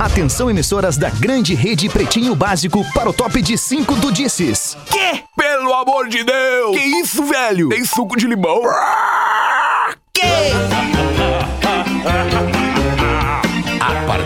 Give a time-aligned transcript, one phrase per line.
[0.00, 4.74] Atenção emissoras da grande rede Pretinho Básico para o top de 5 do Disses.
[4.90, 5.22] Quê?
[5.36, 6.74] Pelo amor de Deus!
[6.74, 7.68] Que isso, velho?
[7.68, 8.62] Tem suco de limão?
[10.14, 10.89] Que?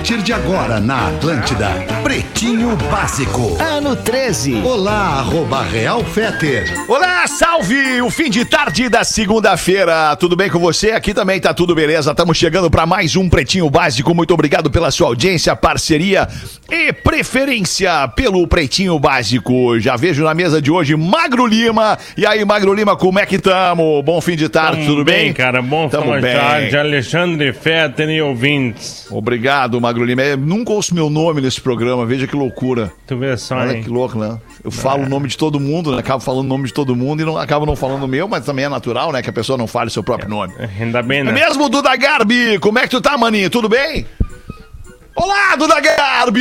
[0.05, 1.71] Partir de agora na Atlântida,
[2.03, 3.57] Pretinho Básico.
[3.59, 4.57] Ano 13.
[4.63, 6.71] Olá, arroba Real Feter.
[6.87, 8.03] Olá, salve!
[8.03, 10.15] O fim de tarde da segunda-feira.
[10.17, 10.91] Tudo bem com você?
[10.91, 12.11] Aqui também tá tudo beleza.
[12.11, 14.15] Estamos chegando para mais um Pretinho Básico.
[14.15, 16.29] Muito obrigado pela sua audiência, parceria
[16.71, 19.81] e preferência pelo Pretinho Básico.
[19.81, 21.97] Já vejo na mesa de hoje Magro Lima.
[22.15, 24.03] E aí, Magro Lima, como é que tamo?
[24.03, 25.33] Bom fim de tarde, Tamo tudo bem?
[25.33, 25.63] cara?
[25.63, 26.37] Bom Tamo final de bem.
[26.37, 26.77] tarde.
[26.77, 29.07] Alexandre Fetter e ouvintes.
[29.11, 30.23] Obrigado, Magro Lima.
[30.23, 32.91] Eu nunca ouço meu nome nesse programa, veja que loucura.
[33.07, 33.83] Tu vê só, Olha hein?
[33.83, 34.39] que louco, né?
[34.65, 35.99] Eu falo o nome de todo mundo, né?
[35.99, 38.45] acabo falando o nome de todo mundo e não acabo não falando o meu, mas
[38.47, 39.21] também é natural, né?
[39.23, 40.55] Que a pessoa não fale o seu próprio nome.
[40.81, 41.33] Ainda bem, É né?
[41.33, 42.59] mesmo, Duda Garbi?
[42.59, 43.51] Como é que tu tá, maninho?
[43.51, 44.07] Tudo bem?
[45.17, 46.41] Olá, Duda Garbi!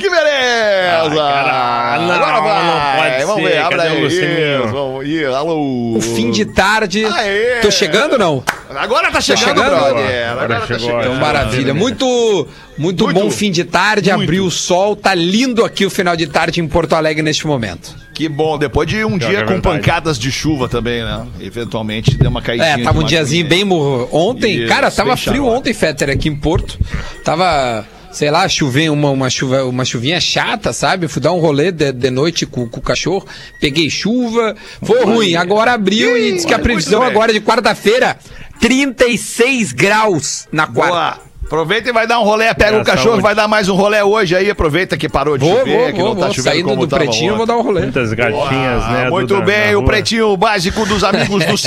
[0.00, 1.22] Que beleza!
[1.22, 2.64] Ah, não, Agora vai!
[2.64, 3.48] não pode Vamos ser.
[3.50, 4.06] ver, abre aí.
[4.06, 5.94] Isso, Vamos, Ih, alô!
[5.96, 7.04] O fim de tarde.
[7.04, 7.60] Aê!
[7.60, 8.44] Tô chegando ou não?
[8.74, 9.76] Agora tá chegando, chegando?
[9.76, 10.30] brother.
[10.30, 11.00] Agora, Agora tá chegou, chegando.
[11.02, 11.06] é.
[11.06, 11.74] Então, maravilha.
[11.74, 12.48] Muito,
[12.78, 13.20] muito, Muito.
[13.20, 14.10] bom fim de tarde.
[14.10, 14.22] Muito.
[14.22, 14.94] Abriu o sol.
[14.94, 17.94] Tá lindo aqui o final de tarde em Porto Alegre neste momento.
[18.14, 21.26] Que bom, depois de um Pior dia é com pancadas de chuva também, né?
[21.40, 22.68] Eventualmente deu uma caidinha.
[22.70, 24.08] É, tava um diazinho bem morro.
[24.12, 26.78] Ontem, Isso, cara, tava frio ontem, Fetter, aqui em Porto.
[27.24, 31.06] Tava, sei lá, chovendo, uma, uma, chuva, uma chuvinha chata, sabe?
[31.06, 33.24] Eu fui dar um rolê de, de noite com, com o cachorro,
[33.60, 35.36] peguei chuva, foi ruim.
[35.36, 38.18] Agora abriu e disse que a previsão agora é de quarta-feira,
[38.60, 40.92] 36 graus na quarta.
[40.92, 41.27] Boa.
[41.48, 43.22] Aproveita e vai dar um rolê, pega o cachorro, saúde.
[43.22, 45.98] vai dar mais um rolê hoje aí, aproveita que parou de Vou, chover, vou, que
[45.98, 46.34] não vou, tá vou.
[46.34, 47.36] chovendo Saindo como do tava pretinho, ontem.
[47.38, 47.80] vou dar um rolê.
[47.80, 49.10] Muitas gatinhas, Ah, né?
[49.10, 51.56] muito bem, o pretinho básico dos amigos do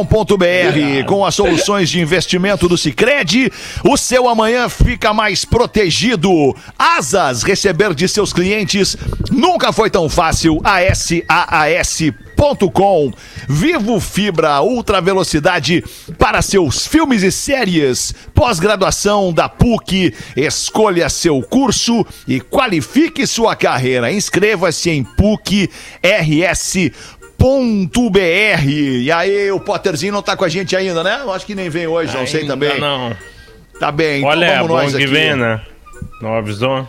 [0.00, 1.04] Cicred.com.br.
[1.06, 3.52] Com as soluções de investimento do Cicred,
[3.84, 6.56] o seu amanhã fica mais protegido.
[6.78, 8.96] Asas, receber de seus clientes
[9.30, 10.58] nunca foi tão fácil.
[10.64, 12.29] ASAAS.com.
[13.48, 15.84] Vivo Fibra, ultra velocidade
[16.18, 18.14] para seus filmes e séries.
[18.34, 20.14] Pós-graduação da PUC.
[20.34, 24.10] Escolha seu curso e qualifique sua carreira.
[24.10, 25.68] Inscreva-se em PUC
[26.02, 26.90] RS.
[27.36, 28.18] Ponto .br.
[28.68, 31.20] E aí, o Potterzinho não tá com a gente ainda, né?
[31.22, 32.80] Eu acho que nem vem hoje, não sei Ainda também.
[32.80, 33.16] Não.
[33.78, 35.12] Tá bem, Olha, é então vamos nós que aqui.
[35.12, 35.60] vem, né?
[36.20, 36.86] Não avisou?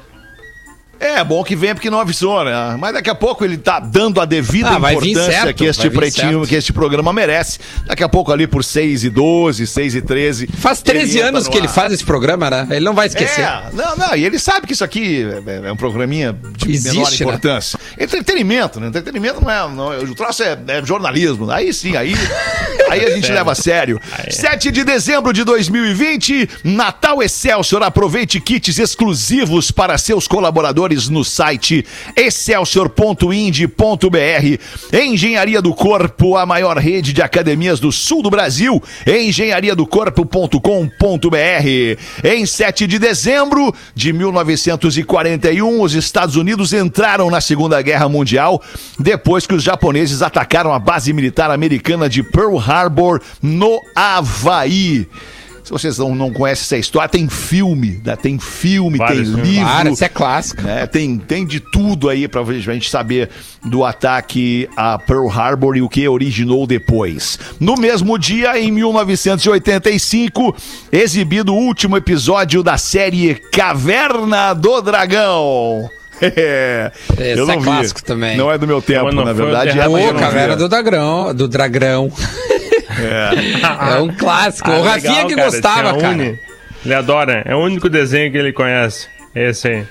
[1.01, 2.78] É, bom que vem porque não avisou, né?
[2.79, 6.45] Mas daqui a pouco ele tá dando a devida Ah, importância certo, que este pretinho,
[6.45, 7.57] que este programa merece.
[7.88, 10.47] Daqui a pouco ali por 6 e 12, 6 e 13.
[10.47, 12.67] Faz 13 entra anos no que ele faz esse programa, né?
[12.69, 13.41] Ele não vai esquecer.
[13.41, 16.94] É, não, não, e ele sabe que isso aqui é, é um programinha de Existe,
[16.95, 17.17] menor né?
[17.19, 17.79] importância.
[18.00, 18.88] Entretenimento, né?
[18.88, 19.69] Entretenimento não é.
[19.69, 21.50] Não, é- o troço é, é jornalismo.
[21.50, 22.13] Aí sim, aí,
[22.91, 24.00] aí a gente leva a sério.
[24.29, 27.81] 7 de dezembro de 2020, Natal Excelsior.
[27.81, 31.85] Aproveite kits exclusivos para seus colaboradores no site
[32.16, 34.94] excelsior.ind.br.
[34.94, 38.81] Engenharia do Corpo, a maior rede de academias do sul do Brasil.
[39.06, 41.97] Engenhariadocorpo.com.br.
[42.24, 48.62] Em 7 de dezembro de 1941, os Estados Unidos entraram na Segunda Guerra Mundial
[49.00, 55.08] depois que os japoneses atacaram a base militar americana de Pearl Harbor, no Havaí.
[55.63, 58.16] Se vocês não, não conhecem essa história, tem filme, né?
[58.16, 59.49] tem filme, Vários tem filmes.
[59.51, 59.66] livro.
[59.66, 60.61] Claro, isso é clássico.
[60.63, 60.88] né?
[60.88, 63.29] Tem, tem de tudo aí pra gente saber
[63.66, 67.38] do ataque a Pearl Harbor e o que originou depois.
[67.59, 70.55] No mesmo dia, em 1985,
[70.91, 75.89] exibido o último episódio da série Caverna do Dragão.
[76.22, 77.66] Esse Eu é não vi.
[77.66, 78.38] clássico também.
[78.38, 79.72] Não é do meu tempo, na verdade.
[79.72, 81.33] É, mas eu Ô, não Caverna do Dragão.
[81.35, 82.11] Do Dragão.
[83.00, 84.69] É, um clássico.
[84.69, 86.13] o Ah, Rafinha legal, que cara, gostava, é cara.
[86.13, 86.40] uni-
[86.85, 87.44] Ele adora.
[87.46, 89.07] É o único desenho que ele conhece.
[89.35, 89.84] Esse aí.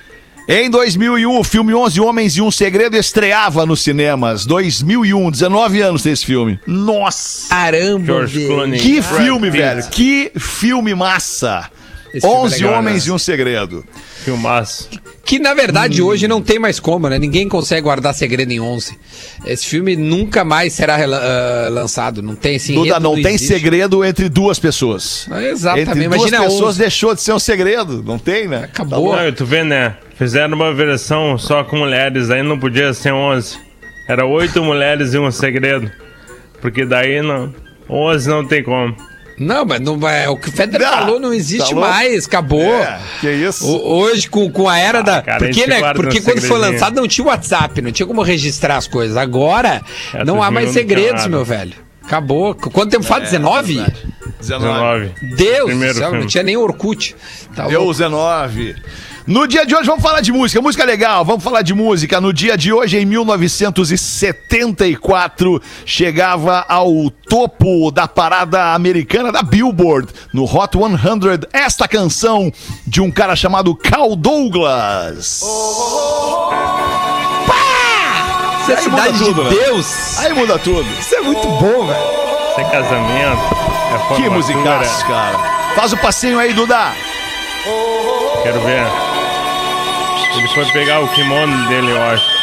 [0.48, 4.44] Em 2001, o filme 11 Homens e um Segredo estreava nos cinemas.
[4.44, 6.58] 2001, 19 anos desse filme.
[6.66, 7.48] Nossa!
[7.50, 8.46] Caramba, George.
[8.46, 8.80] Clooney.
[8.80, 9.82] Que filme, velho.
[9.90, 11.70] Que filme massa.
[12.12, 13.10] Esse filme é 11 legal, Homens né?
[13.10, 13.84] e um Segredo.
[14.24, 14.88] Filmaço.
[15.24, 15.56] Que na Hum.
[15.56, 17.18] verdade hoje não tem mais como, né?
[17.18, 18.98] Ninguém consegue guardar segredo em 11.
[19.46, 22.20] Esse filme nunca mais será ah, lançado.
[22.20, 23.46] Não tem esse Duda, não tem existe.
[23.46, 25.26] segredo entre duas pessoas.
[25.30, 25.88] Ah, Exatamente.
[25.90, 26.78] Entre duas Imagina pessoas 11.
[26.78, 28.02] deixou de ser um segredo.
[28.02, 28.64] Não tem, né?
[28.64, 29.14] Acabou.
[29.16, 29.96] Não, tu vê, né?
[30.16, 33.56] Fizeram uma versão só com mulheres, aí não podia ser 11.
[34.08, 35.90] Era oito mulheres e um segredo.
[36.60, 37.54] Porque daí não.
[37.88, 38.94] 11 não tem como.
[39.40, 40.28] Não, mas não vai.
[40.28, 42.60] O que o Federer Não, falou não existe tá mais, acabou.
[42.62, 43.66] É, que isso.
[43.66, 45.22] O- hoje, com, com a era da.
[45.22, 45.94] cara, porque, né?
[45.94, 49.16] Porque quando foi lançado não tinha WhatsApp, não tinha como registrar as coisas.
[49.16, 49.80] Agora,
[50.12, 51.72] É, não há 2001 mais segredos, meu velho.
[52.04, 52.54] Acabou.
[52.54, 53.22] Quanto tempo faz?
[53.30, 53.74] 19?
[53.74, 53.90] 19.
[54.40, 55.10] 19.
[55.36, 57.16] Deus Primeiro do céu, não tinha nem Orkut.
[57.56, 57.94] Tá Deu louco.
[57.94, 58.76] 19.
[59.26, 62.20] No dia de hoje vamos falar de música, música legal, vamos falar de música.
[62.20, 70.44] No dia de hoje, em 1974, chegava ao topo da parada americana da Billboard, no
[70.44, 70.90] Hot 100,
[71.52, 72.50] esta canção
[72.86, 75.42] de um cara chamado Cal Douglas.
[78.62, 79.62] Isso é cidade tudo, de né?
[79.64, 80.18] Deus.
[80.18, 80.86] Aí muda tudo.
[80.98, 82.00] Isso é muito bom, velho.
[82.50, 83.42] Isso é casamento.
[84.12, 85.38] É Que musicaço, cara.
[85.74, 86.92] Faz o passinho aí, Duda.
[88.42, 89.09] Quero ver.
[90.36, 92.40] Ele foi pegar o kimono dele, eu acho.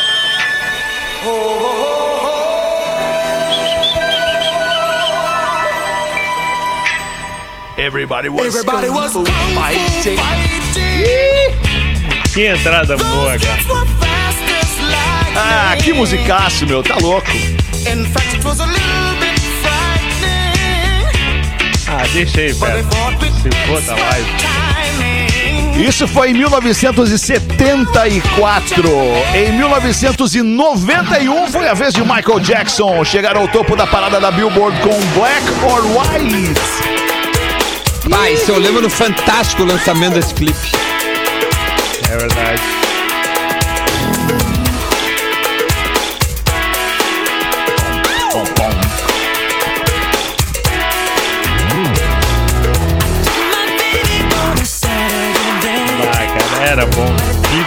[7.77, 10.17] Everybody was, Everybody was fighting.
[10.17, 11.53] fighting.
[12.33, 13.57] Que entrada boa, cara.
[15.35, 16.81] Ah, que musicaço, meu.
[16.81, 17.29] Tá louco.
[17.31, 21.07] In fact, it was a little bit frightening.
[21.87, 22.83] Ah, deixa aí, velho.
[23.41, 24.66] Se for da expert live.
[25.77, 28.83] Isso foi em 1974.
[29.35, 34.75] Em 1991 foi a vez de Michael Jackson chegar ao topo da parada da Billboard
[34.81, 36.55] com Black or White.
[38.09, 40.71] Pai, isso eu lembro no fantástico lançamento desse clipe.
[42.09, 42.86] É verdade.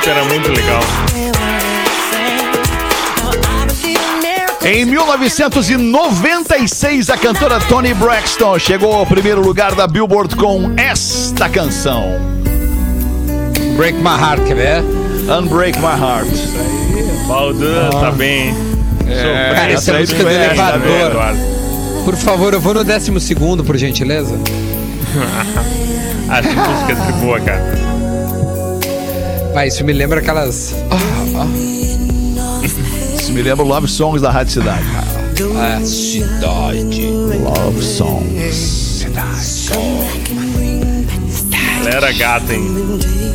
[0.00, 0.80] Clipe era muito legal.
[4.64, 12.18] Em 1996, a cantora Toni Braxton chegou ao primeiro lugar da Billboard com esta canção.
[13.76, 14.82] Break My Heart, quer ver?
[15.30, 16.28] Unbreak My Heart.
[17.26, 18.54] Baldan tá bem.
[18.54, 19.54] Sofreu.
[19.54, 21.36] Cara, essa é música do é, tá Tá bem, elevador.
[22.04, 24.34] Por favor, eu vou no décimo segundo, por gentileza.
[26.30, 27.89] Essa música é de boa, cara.
[29.52, 30.74] Pai, isso me lembra aquelas.
[30.90, 31.46] Ah,
[33.18, 34.84] Isso me lembra Love Songs da Rádio Cidade.
[35.56, 37.06] ah, cidade.
[37.42, 39.06] Love Songs.
[41.80, 42.66] Ela era gata, hein?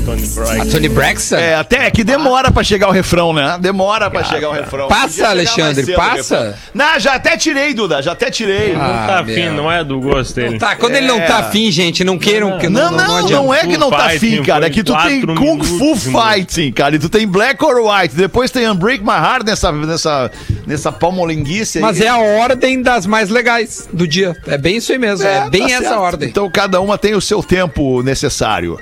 [0.06, 0.72] Tony A Bright.
[0.72, 1.36] Tony Braxton?
[1.36, 3.57] É, até que demora pra chegar o refrão, né?
[3.60, 4.88] Demora pra chegar o refrão.
[4.88, 6.57] Passa, Alexandre, passa.
[6.74, 8.75] Não, já até tirei, Duda, já até tirei.
[8.75, 9.36] Ah, Tá meu.
[9.36, 10.57] afim, não é do gosto dele.
[10.60, 11.25] Tá, quando ele não É.
[11.25, 13.56] tá afim, gente, não queiram que Não, não, não, adianta.
[13.56, 14.68] é que não tá Fighting afim, cara.
[14.68, 16.34] É que tu tem quatro Kung Fu minutos de música.
[16.34, 16.96] Fighting, cara.
[16.96, 18.16] E tu tem Black or White.
[18.16, 20.31] Depois tem Unbreak My Heart nessa, nessa,
[20.68, 21.81] nessa palmolinguice aí.
[21.81, 24.36] Mas é a ordem das mais legais do dia.
[24.48, 25.25] É bem isso aí mesmo.
[25.28, 26.00] É, bem tá essa certo.
[26.00, 26.30] ordem.
[26.30, 28.80] Então cada uma tem o seu tempo necessário.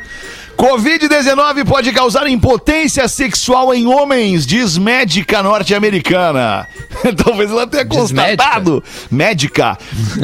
[0.58, 6.68] Covid-19 pode causar impotência sexual em homens, diz médica norte-americana.
[7.24, 8.84] Talvez ela tenha constatado.
[9.12, 9.78] Médica.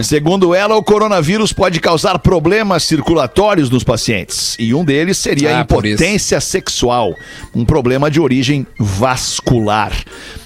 [0.03, 4.55] Segundo ela, o coronavírus pode causar problemas circulatórios nos pacientes.
[4.59, 5.73] E um deles seria a Ah, isso.
[5.73, 7.13] impotência sexual,
[7.53, 9.91] um problema de origem vascular.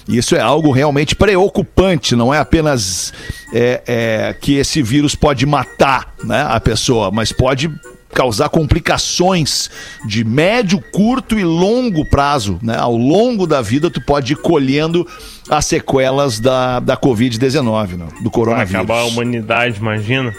[0.08, 3.12] Isso é algo realmente preocupante, não é apenas
[3.52, 7.70] é, é, que esse vírus pode matar né, a pessoa, mas pode
[8.14, 9.70] causar complicações
[10.06, 12.58] de médio, curto e longo prazo.
[12.62, 12.76] Né?
[12.78, 15.06] Ao longo da vida, tu pode ir colhendo
[15.50, 18.06] as sequelas da, da Covid-19, né?
[18.20, 18.74] do Vai coronavírus.
[18.74, 20.32] acabar a humanidade, imagina.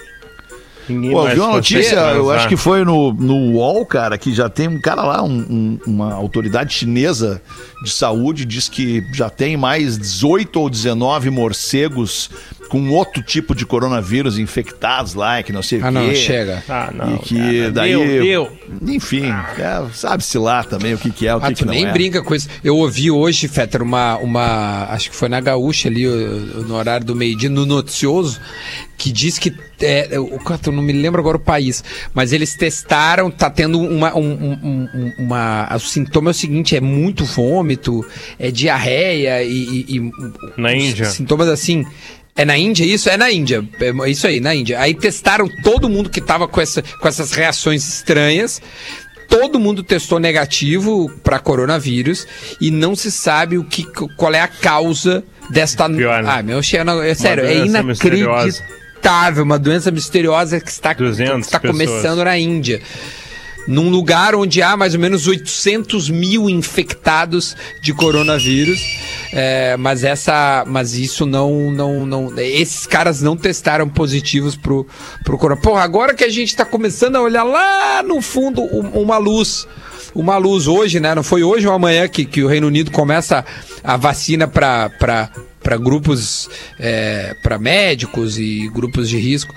[0.88, 4.48] Ninguém Pô, viu uma notícia, eu acho que foi no, no UOL, cara, que já
[4.48, 7.41] tem um cara lá, um- um- uma autoridade chinesa
[7.86, 12.30] de saúde, diz que já tem mais 18 ou 19 morcegos
[12.70, 15.94] com outro tipo de coronavírus infectados lá, que não sei o Ah, quê.
[15.94, 16.63] não, chega.
[16.68, 17.15] Ah, não.
[17.15, 17.92] E que cara, daí.
[17.96, 18.51] Deu, deu.
[18.96, 21.74] Enfim, é, sabe-se lá também o que, que é, o que, Ah, que tu não
[21.74, 21.92] nem é.
[21.94, 22.50] brinca com isso.
[22.63, 24.86] Eu ouvi hoje, Fetter, uma, uma.
[24.89, 28.39] Acho que foi na Gaúcha ali, no horário do meio-dia, no noticioso,
[28.98, 29.54] que diz que.
[29.82, 34.15] É, o eu não me lembro agora o país, mas eles testaram, tá tendo uma.
[34.18, 37.25] Um, um- um- uma o sintoma é o seguinte: é muito
[37.75, 38.05] vômito,
[38.39, 39.86] é diarreia e.
[39.88, 40.12] e- e-
[40.58, 41.05] Na Índia.
[41.05, 41.86] Sintomas assim.
[42.38, 43.10] É na Índia isso?
[43.10, 43.63] É na Índia.
[43.79, 44.79] É isso aí, na Índia.
[44.79, 48.62] Aí testaram todo mundo que tava com, essa, com essas reações estranhas.
[49.29, 52.27] Todo mundo testou negativo para coronavírus
[52.60, 53.84] e não se sabe o que,
[54.17, 55.89] qual é a causa desta.
[55.89, 56.29] Pior, né?
[56.29, 58.60] Ah, meu, che- não, é sério, é doença misteriosa.
[58.60, 59.44] inacreditável.
[59.44, 61.88] Uma doença misteriosa que está, 200 está pessoas.
[61.88, 62.82] começando na Índia.
[63.67, 68.79] Num lugar onde há mais ou menos 800 mil infectados de coronavírus.
[69.34, 70.63] É, mas essa.
[70.67, 72.39] Mas isso não, não, não.
[72.39, 74.86] Esses caras não testaram positivos pro,
[75.24, 75.72] pro coronavírus.
[75.72, 79.67] Porra, agora que a gente tá começando a olhar lá no fundo um- uma luz.
[80.13, 81.13] Uma luz hoje, né?
[81.13, 83.43] Não foi hoje ou amanhã que, que o Reino Unido começa
[83.84, 84.89] a vacina para
[85.77, 86.48] grupos,
[86.79, 89.53] é, para médicos e grupos de risco.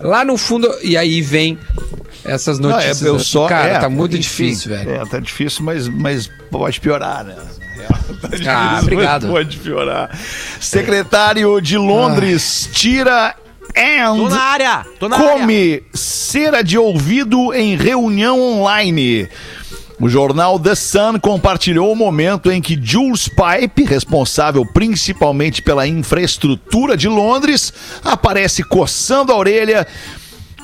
[0.00, 1.58] Lá no fundo, e aí vem
[2.24, 3.02] essas Não, é, notícias.
[3.02, 4.90] eu só, Cara, é, tá muito enfim, difícil, velho.
[4.90, 7.34] É, tá difícil, mas, mas pode piorar, né?
[8.20, 9.22] Tá difícil, Ah, obrigado.
[9.24, 10.18] mas Pode piorar.
[10.60, 13.34] Secretário de Londres tira
[13.74, 14.86] Tô na and área!
[14.98, 15.32] Tô na área!
[15.38, 19.28] come cera de ouvido em reunião online.
[19.98, 26.98] O jornal The Sun compartilhou o momento em que Jules Pipe, responsável principalmente pela infraestrutura
[26.98, 27.72] de Londres,
[28.04, 29.86] aparece coçando a orelha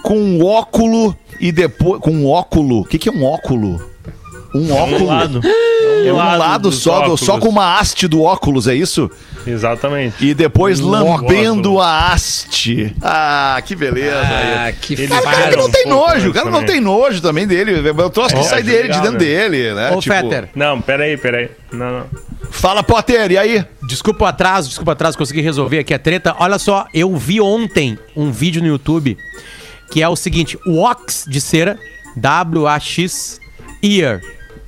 [0.03, 2.81] com um óculo e depois com um óculo.
[2.81, 3.92] O que, que é um óculo?
[4.55, 5.07] Um Um óculo.
[5.07, 5.41] lado.
[6.05, 7.45] É um lado dos só, do- só óculos.
[7.45, 9.09] com uma haste do óculos, é isso?
[9.47, 10.25] Exatamente.
[10.25, 11.81] E depois Um lambendo óculo.
[11.81, 12.95] a haste.
[13.01, 14.17] Ah, que beleza.
[14.21, 14.73] Ah, aí.
[14.75, 16.75] que Ele Cara, o cara Para não um tem nojo, o cara não também.
[16.75, 17.89] tem nojo também dele.
[17.89, 19.25] É o troço que Ó, sai é dele, de legal, dentro né?
[19.25, 19.91] dele, né?
[19.93, 21.51] Ô, Tipo, Fetter, Não, peraí, peraí.
[21.73, 22.07] Não, não.
[22.51, 23.65] Fala, Potter, e aí?
[23.87, 26.35] desculpa o atraso, desculpa o atraso, consegui resolver aqui a treta.
[26.39, 29.17] Olha só, eu vi ontem um vídeo no YouTube
[29.91, 31.79] que é o seguinte: Wax de cera,
[32.17, 33.41] W-A-X,
[33.83, 34.21] ear.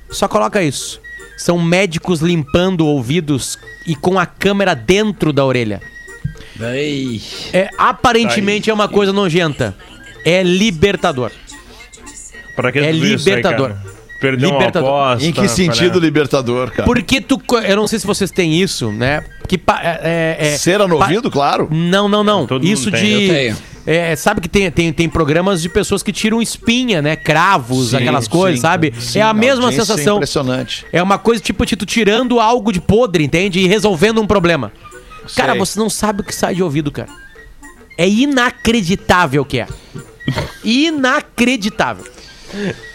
[0.09, 1.01] Só coloca isso.
[1.37, 5.81] São médicos limpando ouvidos e com a câmera dentro da orelha.
[7.53, 9.75] É, aparentemente é uma coisa nojenta.
[10.23, 11.31] É libertador.
[12.55, 13.69] Pra que É aí, libertador.
[13.75, 13.94] cara?
[14.19, 14.89] Perdeu Libertador.
[14.89, 15.27] uma aposta.
[15.27, 15.99] Em que sentido parece.
[15.99, 16.83] libertador, cara?
[16.83, 17.37] Porque tu.
[17.37, 19.23] co- Eu não sei se vocês têm isso, né?
[19.47, 21.67] Que pa- é, é- é- Cera no pa- ouvido, claro.
[21.71, 22.47] Não, não, não.
[22.47, 23.03] Todo mundo Isso tem.
[23.03, 23.23] de.
[23.25, 23.57] Eu tenho.
[23.85, 27.15] é, sabe que tem, tem, tem programas de pessoas que tiram espinha, né?
[27.15, 28.93] Cravos, Sim, aquelas coisas, sim, sabe?
[28.97, 30.15] sim, é a mesma é sensação.
[30.15, 30.85] impressionante.
[30.91, 33.59] É uma coisa tipo de tu tirando algo de podre, entende?
[33.59, 34.71] E resolvendo um problema.
[35.35, 35.59] Cara, Sei.
[35.59, 37.09] você não sabe o que sai de ouvido, cara.
[37.97, 39.67] É inacreditável o que é.
[40.63, 42.05] Inacreditável.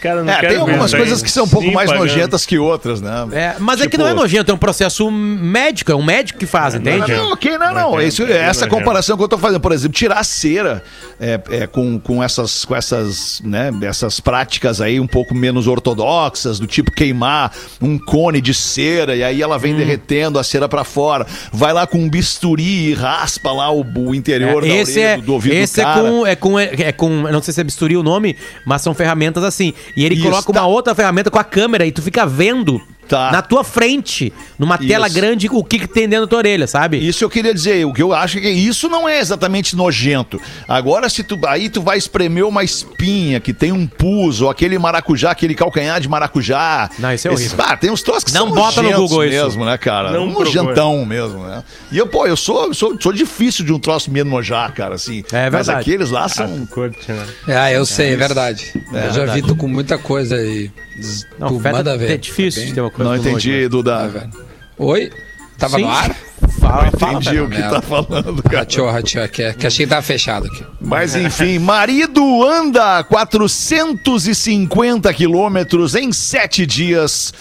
[0.01, 2.07] Cara, não É, quero tem algumas coisas que são um pouco Sim, mais pagando.
[2.07, 3.27] nojentas que outras, né?
[3.31, 6.39] É, mas é que Tipo- não é nojento, é um processo médico, é um médico
[6.39, 7.11] que faz, entende?
[7.11, 7.91] Não, não, ok, não, não.
[7.91, 10.83] Nojento, Isso, é essa comparação que eu tô fazendo, por exemplo, tirar a cera
[11.19, 16.59] é, é, com, com essas, com essas, né, essas práticas aí um pouco menos ortodoxas,
[16.59, 17.51] do tipo queimar
[17.81, 19.59] um cone de cera e aí ela Hum.
[19.59, 21.25] vem derretendo a cera pra fora.
[21.51, 25.17] Vai lá com um bisturi e raspa lá o, o interior da esse orelha é,
[25.17, 26.01] do, do ouvido esse do é cara.
[26.01, 28.93] com, é com, é com, eu não sei se é bisturi o nome, mas são
[28.93, 29.73] ferramentas assim.
[29.95, 30.61] E ele Isso, coloca tá.
[30.61, 33.29] uma outra ferramenta com a câmera e tu fica vendo Tá.
[33.29, 35.15] na tua frente, numa tela Isso.
[35.17, 36.97] grande, o que, que tem dentro da tua orelha, sabe?
[37.05, 40.39] Isso eu queria dizer, o que eu acho é que isso não é exatamente nojento.
[40.65, 44.79] Agora, se tu aí tu vai espremer uma espinha que tem um pus, ou aquele
[44.79, 46.89] maracujá, aquele calcanhar de maracujá.
[46.99, 47.65] Não, isso é Esses- horrível.
[47.67, 49.43] Ah, tem uns troços que Não são bota no nojentos Google isso.
[49.43, 50.11] mesmo, né, cara?
[50.11, 50.45] Não um procura.
[50.63, 51.63] nojentão mesmo, né?
[51.91, 55.21] E eu, pô, eu sou, sou, sou difícil de um troço me enojar, cara, assim.
[55.33, 55.81] É Mas verdade.
[55.81, 56.47] aqueles lá Ah, são...
[56.47, 56.65] né?
[57.49, 58.71] Ah, eu sei, é verdade.
[58.93, 59.41] É eu já verdade.
[59.41, 60.71] vi tu com muita coisa aí.
[61.39, 62.11] Não, feta- manda ver.
[62.11, 63.69] é difícil de ter uma coisa Não entendi, nojo, né?
[63.69, 63.97] Duda.
[63.97, 64.37] Tá vendo?
[64.77, 65.11] Oi?
[65.57, 65.83] Tava Sim.
[65.83, 66.15] no ar?
[66.59, 68.63] Fala, Não fala, entendi o que tá falando, cara.
[68.63, 70.63] Rachou, rachou, que, que achei que tava fechado aqui.
[70.79, 77.31] Mas enfim, marido anda 450 quilômetros em sete dias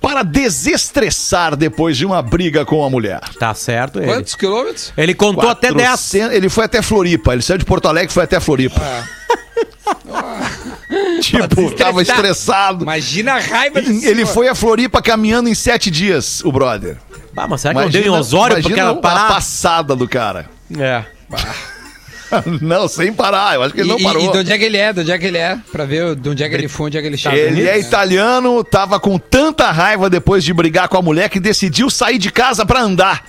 [0.00, 3.20] para desestressar depois de uma briga com a mulher.
[3.38, 4.12] Tá certo ele.
[4.12, 4.92] Quantos quilômetros?
[4.96, 5.88] Ele contou até 10.
[5.88, 7.32] 400 Ele foi até Floripa.
[7.32, 8.80] Ele saiu de Porto Alegre e foi até Floripa.
[11.22, 12.82] tipo, tava estressado.
[12.84, 14.26] Imagina a raiva desse Ele senhor.
[14.26, 16.96] foi a Floripa caminhando em sete dias, o brother.
[17.36, 19.28] Ah, mas será que não deu em Osório porque imagina ela a parar?
[19.28, 20.50] passada do cara.
[20.78, 21.04] É.
[22.60, 23.54] Não, sem parar.
[23.56, 24.22] Eu acho que ele E, não e- parou.
[24.24, 24.92] e de onde é que ele é?
[24.92, 25.58] De onde é que ele é?
[25.72, 27.36] Pra ver de onde é que ele foi, onde é que ele chegou.
[27.36, 31.90] Ele é italiano, tava com tanta raiva depois de brigar com a mulher que decidiu
[31.90, 33.24] sair de casa pra andar.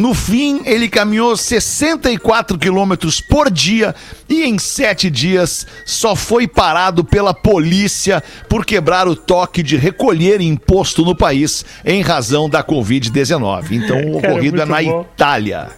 [0.00, 3.94] No fim, ele caminhou 64 quilômetros por dia
[4.30, 10.40] e em sete dias só foi parado pela polícia por quebrar o toque de recolher
[10.40, 13.72] imposto no país em razão da Covid-19.
[13.72, 15.02] Então, o Cara, ocorrido é na bom.
[15.14, 15.68] Itália.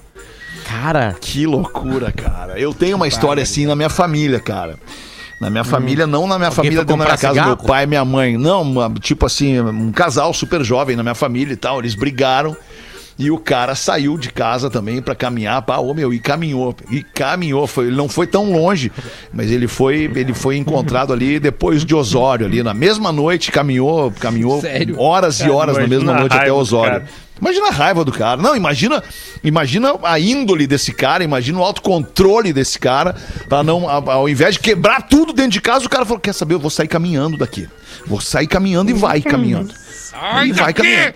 [0.65, 2.57] Cara, Que loucura, cara.
[2.61, 4.79] Eu tenho uma história assim na minha família, cara.
[5.41, 7.67] Na minha família, não na minha família dentro da minha casa, meu cigarro?
[7.67, 8.39] pai e minha mãe.
[8.39, 11.81] Não, uma- tipo assim, um casal super jovem na minha família e tal.
[11.81, 12.57] Eles brigaram
[13.19, 15.63] e o cara saiu de casa também pra caminhar.
[15.63, 16.75] Pá, ô meu, e caminhou.
[16.91, 17.67] E caminhou.
[17.67, 18.91] Foi, ele não foi tão longe,
[19.33, 24.11] mas ele foi, ele foi encontrado ali depois de Osório, ali na mesma noite, caminhou,
[24.13, 24.99] caminhou Sério?
[25.01, 26.93] horas e horas na mesma noite até raiva Osório.
[27.01, 27.09] cara.
[27.41, 28.41] Imagina a raiva do cara.
[28.41, 29.03] Não, imagina,
[29.43, 33.17] imagina a índole desse cara, imagina o autocontrole desse cara,
[33.49, 36.33] para não ao, ao invés de quebrar tudo dentro de casa, o cara falou: "Quer
[36.35, 37.69] saber, eu vou sair caminhando daqui.
[38.07, 39.75] Vou sair caminhando e vai caminhando.
[40.47, 41.15] e vai caminhando.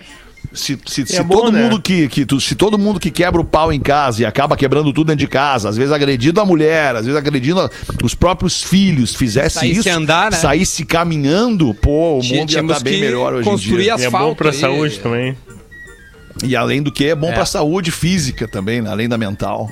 [0.53, 1.61] Se, se, se é bom, todo né?
[1.61, 4.91] mundo que, que se todo mundo que quebra o pau em casa e acaba quebrando
[4.93, 7.69] tudo dentro de casa, às vezes agredindo a mulher, às vezes agredindo a-
[8.03, 10.37] os próprios filhos, fizesse Saísse isso, andar, né?
[10.37, 13.95] saísse caminhando, pô, o Tinha- mundo ia estar bem que melhor hoje em dia.
[13.97, 14.57] E é bom pra aí.
[14.57, 15.37] saúde também.
[16.43, 17.33] E além do que, é bom É.
[17.33, 18.89] pra saúde física também, né?
[18.89, 19.69] além da mental.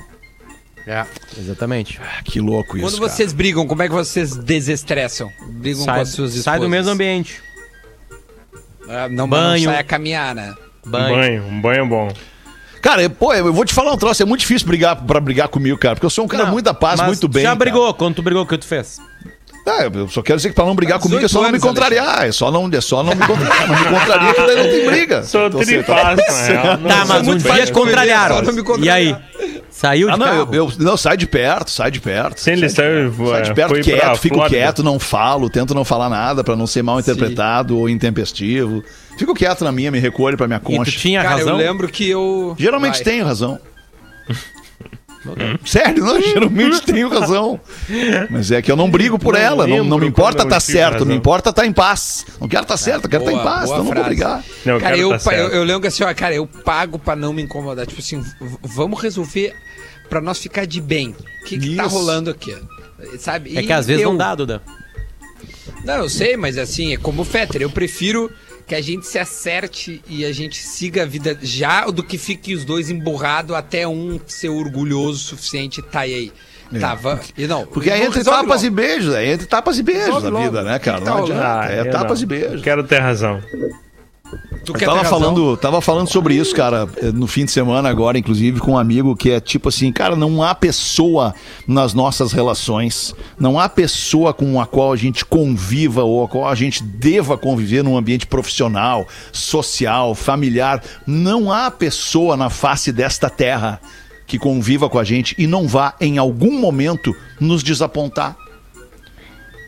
[0.86, 1.04] É,
[1.40, 2.00] exatamente.
[2.26, 3.10] Que louco isso, Quando cara.
[3.12, 5.32] vocês brigam, como é que vocês desestressam?
[5.54, 6.44] Brigam com Sai, as suas esposas?
[6.44, 7.42] sai do mesmo ambiente.
[8.88, 9.44] Ah, não, Banho.
[9.44, 9.66] Banho.
[9.66, 10.54] não sai a caminhar, né?
[10.86, 11.16] Um Banho.
[11.16, 12.12] banho, um banho bom.
[12.82, 15.48] Cara, eu- pô, eu vou te falar um troço, é muito difícil brigar pra brigar
[15.48, 17.42] comigo, cara, porque eu sou um cara Não, muito da paz, mas muito bem.
[17.42, 17.60] Já cara.
[17.60, 17.94] brigou?
[17.96, 19.00] Quando tu brigou, o que tu fez?
[19.68, 21.58] Ah, eu só quero dizer que pra não brigar Faz comigo é só não me
[21.58, 22.28] 18 anos, contrariar.
[22.28, 23.68] É só não, é só não me contrariar.
[23.68, 25.24] Não me contraria, que daí não tem briga.
[25.24, 26.78] Sou Então, você tripaz, tá- real.
[26.78, 28.36] Não Tá, mas um muito dia fácil te contrariaram.
[28.36, 28.96] só não me E contrariar.
[28.96, 29.16] aí?
[29.72, 30.56] Saiu de Ah, não, eu, carro?
[30.56, 32.40] eu- não, sai de perto, sai de perto.
[32.40, 34.56] Sim, ele sai, de, saiu, sai de é, perto pra quieto, fico Flórida.
[34.56, 38.84] quieto, não falo, tento não falar nada pra não ser mal interpretado ou intempestivo.
[39.18, 41.00] Fico quieto na minha, me recolho pra minha E tu concha.
[41.00, 41.50] tinha Cara, razão?
[41.50, 42.56] eu lembro que eu.
[42.60, 43.04] Geralmente Vai.
[43.04, 43.60] tenho razão.
[45.66, 47.60] Sério, não, geralmente tenho razão.
[48.30, 49.66] Mas é que eu não brigo por Não ela.
[49.68, 51.08] Não, não me importa quando eu estar tive certo, razão.
[51.08, 52.26] me importa estar em paz.
[52.40, 54.10] Não quero estar certo, eu quero estar em Boa, paz, boa então não vou frase.
[54.10, 54.44] brigar.
[54.64, 57.00] Não, eu cara, eu, tá pa- eu, eu lembro que assim, ó, cara, eu pago
[57.00, 57.88] pra não me incomodar.
[57.88, 59.56] Tipo assim, v- vamos resolver
[60.10, 61.16] pra nós ficar de bem.
[61.42, 61.96] O que, que tá Isso.
[61.96, 62.56] rolando aqui?
[63.18, 63.58] Sabe?
[63.58, 64.62] É E que às vezes não dá, Duda.
[65.84, 67.64] Não, eu sei, mas assim, é como o Fetter.
[67.64, 68.32] Eu prefiro
[68.68, 72.54] que a gente se acerte e a gente siga a vida já do que fique
[72.54, 76.32] os dois emburrados até um ser orgulhoso o suficiente e tá aí.
[76.74, 76.80] É.
[76.80, 77.20] Tava.
[77.38, 78.66] E não, Porque é entre tapas logo.
[78.66, 80.46] e beijos, é entre tapas e beijos Resolve a logo.
[80.46, 81.02] vida, né, cara?
[81.02, 82.24] Tá é eu tapas não.
[82.24, 82.62] e beijos.
[82.62, 83.40] Quero ter razão.
[84.66, 88.18] Tu Eu tava falando, tava falando sobre isso, cara, eh, no fim de semana agora,
[88.18, 91.34] inclusive, com um amigo que é tipo assim, cara, não há pessoa
[91.68, 96.48] nas nossas relações, não há pessoa com a qual a gente conviva ou a qual
[96.48, 100.82] a gente deva conviver num ambiente profissional, social, familiar.
[101.06, 103.80] Não há pessoa na face desta terra
[104.26, 108.36] que conviva com a gente e não vá em algum momento nos desapontar.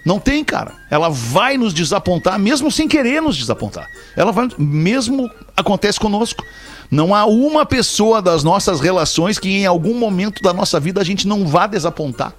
[0.07, 0.71] Não tem, cara.
[0.89, 3.89] Ela vai nos desapontar, mesmo sem querer nos desapontar.
[4.15, 6.41] Ela vai, mesmo acontece conosco.
[6.89, 11.03] Não há uma pessoa das nossas relações que em algum momento da nossa vida a
[11.03, 12.33] gente não vá desapontar.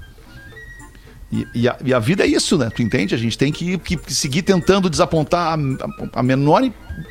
[1.30, 2.70] E, e a, e a vida é isso, né?
[2.74, 3.14] Tu entende?
[3.14, 6.62] A gente tem que, que seguir tentando desapontar a, a menor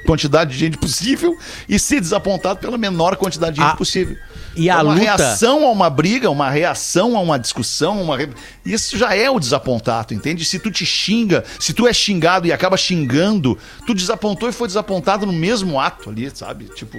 [0.08, 1.38] quantidade de gente possível
[1.70, 4.18] e ser desapontado pela menor quantidade de gente A- possível.
[4.56, 8.30] e a uma luta- reação a uma briga, uma reação a uma discussão, uma re-
[8.66, 10.44] isso já é o desapontar, tu entende?
[10.44, 14.68] Se tu te xinga, se tu é xingado e acaba xingando, tu desapontou e foi
[14.68, 16.66] desapontado no mesmo ato ali, sabe?
[16.76, 16.98] Tipo,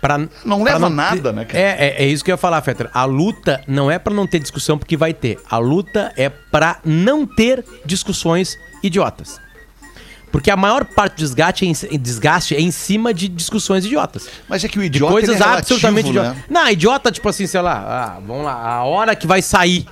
[0.00, 1.58] Pra, Não leva ter- nada, né, cara?
[1.58, 2.88] É, é, é isso que eu ia falar, Fetter.
[2.94, 5.38] A luta não é pra não ter discussão, porque vai ter.
[5.50, 9.40] A luta é pra não ter discussões idiotas.
[10.30, 14.28] Porque a maior parte do desgaste é em, desgaste é em cima de discussões idiotas.
[14.46, 16.10] mas é que o De idiota coisas é relativo, absolutamente né?
[16.10, 16.36] idiotas.
[16.50, 19.86] Não, idiota, tipo assim, sei lá, ah, vamos lá, a hora que vai sair.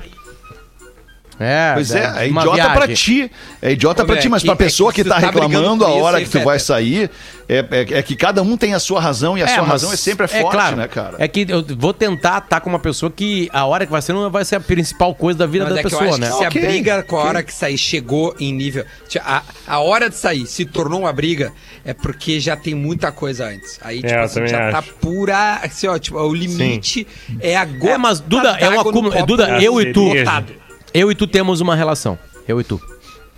[1.38, 2.94] É, Pois é, é idiota pra viagem.
[3.27, 3.33] ti.
[3.61, 5.16] É idiota Ô, pra velho, ti, mas que- pra é que pessoa que tu tá
[5.20, 7.11] tá reclamando a isso hora que tu vai sair,
[7.46, 9.92] é, é- é que cada um tem a sua razão e a É, sua razão
[9.92, 11.16] é sempre é forte, claro, né, cara?
[11.18, 14.14] É que eu vou tentar estar com uma pessoa que a hora que vai ser
[14.14, 16.20] não vai ser a principal coisa da vida Mas da é que eu pessoa, acho
[16.20, 16.27] né?
[16.29, 18.87] que se Ok, a briga com a hora que sair chegou em nível.
[19.22, 21.53] A, a hora de sair se tornou uma briga,
[21.85, 23.79] é porque já tem muita coisa antes.
[23.83, 24.94] Aí, tipo, eu assim, já tá acho.
[24.94, 25.61] pura.
[25.62, 27.07] Assim, ó, tipo, o limite
[27.40, 27.92] é a gota.
[27.92, 29.27] É, mas Duda, é um acúmulo.
[29.27, 30.03] Duda, eu e tu.
[30.14, 30.64] lotado.
[30.96, 32.18] Eu e tu temos uma relação.
[32.48, 32.80] Eu e tu.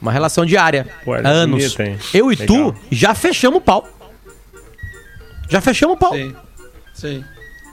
[0.01, 0.87] Uma relação diária.
[1.05, 1.75] Pô, há é anos.
[1.75, 1.99] bonita, hein?
[2.15, 2.73] eu e Legal.
[2.73, 3.89] tu já fechamos o pau.
[5.49, 6.13] Já fechamos o pau.
[6.15, 6.37] Sim.
[6.95, 7.25] Sim.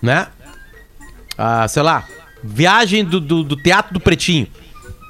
[0.01, 0.25] Né?
[1.37, 2.03] Ah, sei lá.
[2.43, 4.47] Viagem do, do, do Teatro do Pretinho.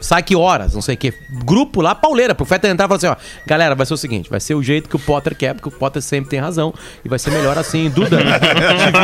[0.02, 1.14] Sai que horas, não sei o que.
[1.46, 3.16] Grupo lá, pauleira, pro Feta entrar e falar assim, ó.
[3.46, 5.72] Galera, vai ser o seguinte, vai ser o jeito que o Potter quer, porque o
[5.72, 6.74] Potter sempre tem razão.
[7.04, 7.90] E vai ser melhor assim.
[7.90, 8.24] Duda, te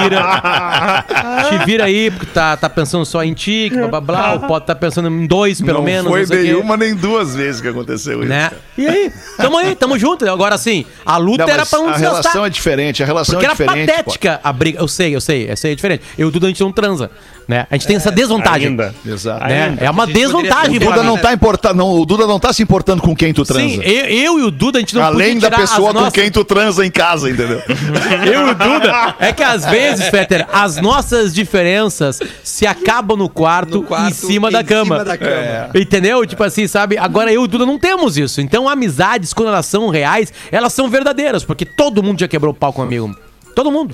[0.03, 1.05] vira.
[1.49, 4.33] te vira aí, porque tá, tá pensando só em ti, blá blá blá.
[4.35, 6.09] O Potter tá pensando em dois, pelo não menos.
[6.11, 6.35] foi não quê.
[6.43, 8.29] nenhuma nem duas vezes que aconteceu isso.
[8.29, 8.49] Né?
[8.49, 8.61] cara.
[8.77, 9.11] E aí?
[9.37, 10.27] Tamo aí, tamo junto.
[10.29, 12.21] Agora sim, a luta Não, era pra não a desgastar.
[12.21, 13.87] relação é diferente, a relação Porque é era diferente.
[13.87, 14.79] patética a briga.
[14.79, 16.03] Eu sei, eu sei, eu sei, é diferente.
[16.17, 17.09] Eu e o Duda, a gente não transa,
[17.51, 17.67] né?
[17.69, 18.69] A gente tem essa desvantagem.
[18.69, 18.95] Ainda.
[19.03, 19.09] pô.
[19.11, 19.45] Exato.
[19.45, 19.63] Né?
[19.65, 19.83] Ainda.
[19.85, 20.77] É uma desvantagem.
[20.77, 21.21] O Duda pra não mim.
[21.21, 23.61] tá importando, não, o Duda não tá se importando com quem tu transa.
[23.67, 25.99] Sim, eu, eu e o Duda, a gente não Além podia da pessoa as com
[25.99, 27.61] nossas- quem tu transa em casa, entendeu?
[28.25, 29.15] Eu e o Duda.
[29.19, 34.13] É que às vezes, Peter, as nossas diferenças se acabam no quarto, No quarto, em
[34.13, 34.95] cima da em cama.
[34.95, 35.31] cima da cama.
[35.31, 35.69] É.
[35.75, 36.25] Entendeu?
[36.25, 36.97] Tipo assim, sabe?
[36.97, 38.39] Agora eu e o Duda não temos isso.
[38.41, 42.55] Então, amizades, quando elas são reais, elas são verdadeiras, porque todo mundo já quebrou o
[42.55, 43.15] pau com um amigo.
[43.55, 43.93] Todo mundo.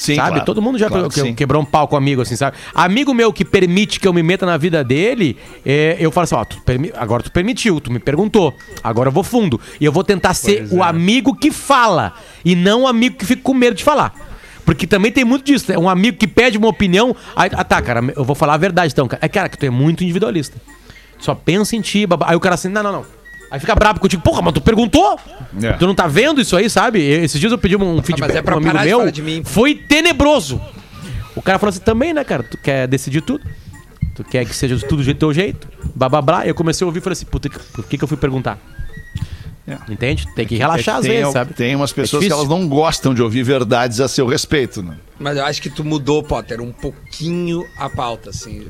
[0.00, 0.28] Sim, sabe?
[0.30, 0.44] claro.
[0.46, 2.56] Todo mundo já Claro que- quebrou um pau com um amigo, assim, sabe?
[2.74, 6.34] Amigo meu que permite que eu me meta na vida dele, é, eu falo assim,
[6.36, 6.56] ó, tu
[6.96, 9.60] agora tu permitiu, tu me perguntou, agora eu vou fundo.
[9.78, 10.86] E eu vou tentar ser Pois o é.
[10.88, 14.14] amigo que fala, e não o amigo que fica com medo de falar.
[14.64, 15.76] Porque também tem muito disso, né?
[15.76, 18.94] Um amigo que pede uma opinião, aí, ah tá, cara, eu vou falar a verdade
[18.94, 19.22] então, cara.
[19.22, 20.56] É, cara, que tu é muito individualista.
[21.18, 22.26] Só pensa em ti, babá.
[22.30, 23.04] Aí o cara assim, não, não, não.
[23.50, 25.18] Aí fica bravo contigo, porra, mas tu perguntou?
[25.60, 25.72] É.
[25.72, 27.00] Tu não tá vendo isso aí, sabe?
[27.02, 28.98] Esses dias eu pedi um feedback é pra um amigo parar de meu.
[28.98, 29.42] falar de mim.
[29.44, 30.60] Foi tenebroso.
[31.34, 32.42] O cara falou assim, também, né, cara?
[32.44, 33.44] Tu quer decidir tudo?
[34.14, 35.68] Tu quer que seja tudo do jeito teu jeito?
[35.96, 36.46] Blá blá blá.
[36.46, 38.58] Eu comecei a ouvir e falei assim, puta, por que, que eu fui perguntar?
[39.68, 39.76] É.
[39.92, 40.26] Entende?
[40.34, 41.54] Tem que relaxar às tem, vezes, sabe?
[41.54, 44.96] tem umas pessoas que elas não gostam de ouvir verdades a seu respeito, né?
[45.18, 48.66] Mas eu acho que tu mudou, Potter, um pouquinho a pauta, assim,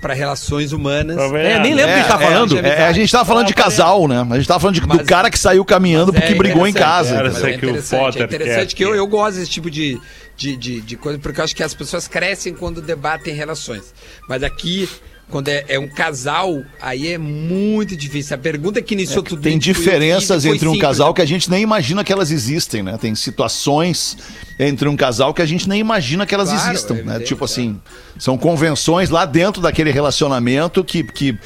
[0.00, 1.18] pra relações humanas.
[1.34, 2.58] É, nem lembro o que a gente tá falando.
[2.58, 4.26] é, É, a gente tava falando de casal, né?
[4.28, 6.72] A gente tava falando de- do Mas- cara que saiu caminhando porque é brigou em
[6.72, 7.14] casa.
[7.14, 9.36] Era Mas isso é aí que o interessante, Potter é interessante que eu, eu gosto
[9.38, 10.00] desse tipo de,
[10.36, 13.92] de, de, de coisa, porque eu acho que as pessoas crescem quando debatem relações.
[14.26, 14.88] Mas aqui,
[15.30, 18.34] quando é, é um casal, aí é muito difícil.
[18.34, 20.80] A pergunta que iniciou tudo Tem diferenças entre um simples.
[20.82, 22.96] casal que a gente nem imagina que elas existem, né?
[23.00, 24.16] Tem situações
[24.58, 27.02] entre um casal que a gente nem imagina que elas Claro, existam, é né?
[27.12, 27.46] evidente, Tipo é.
[27.46, 27.80] assim,
[28.18, 31.36] são convenções lá dentro daquele relacionamento que, que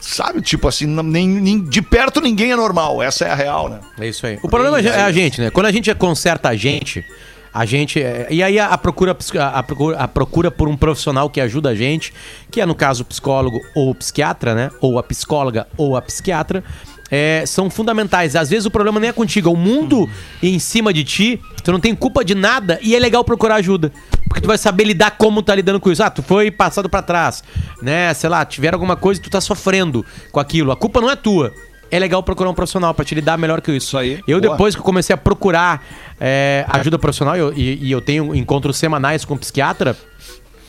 [0.00, 3.02] sabe, tipo assim, nem, nem- de perto ninguém é normal.
[3.02, 3.80] Essa é a real, né?
[4.00, 4.38] É isso aí.
[4.42, 5.50] O problema é a gente, né?
[5.50, 7.04] Quando a gente conserta a gente,
[7.52, 8.00] a gente.
[8.02, 9.16] é, E aí a, procura,
[9.52, 12.12] a, procura, a procura por um profissional que ajuda a gente,
[12.50, 14.70] que é no caso o psicólogo ou o psiquiatra, né?
[14.80, 16.64] Ou a psicóloga ou a psiquiatra.
[17.10, 18.34] é, são fundamentais.
[18.34, 20.08] Às vezes o problema nem é contigo, é o mundo
[20.42, 23.92] em cima de ti, tu não tem culpa de nada e é legal procurar ajuda.
[24.26, 26.02] Porque tu vai saber lidar como tá lidando com isso.
[26.02, 27.44] Ah, tu foi passado pra trás,
[27.82, 28.14] né?
[28.14, 30.72] Sei lá, tiver alguma coisa e tu tá sofrendo com aquilo.
[30.72, 31.52] A culpa não é tua
[31.92, 33.88] é legal procurar um profissional pra te lidar melhor que isso.
[33.88, 34.20] Isso aí.
[34.26, 34.52] Eu, Boa.
[34.52, 35.84] depois que eu comecei a procurar
[36.20, 39.96] é, ajuda profissional eu- e, e eu tenho encontros semanais com um psiquiatra,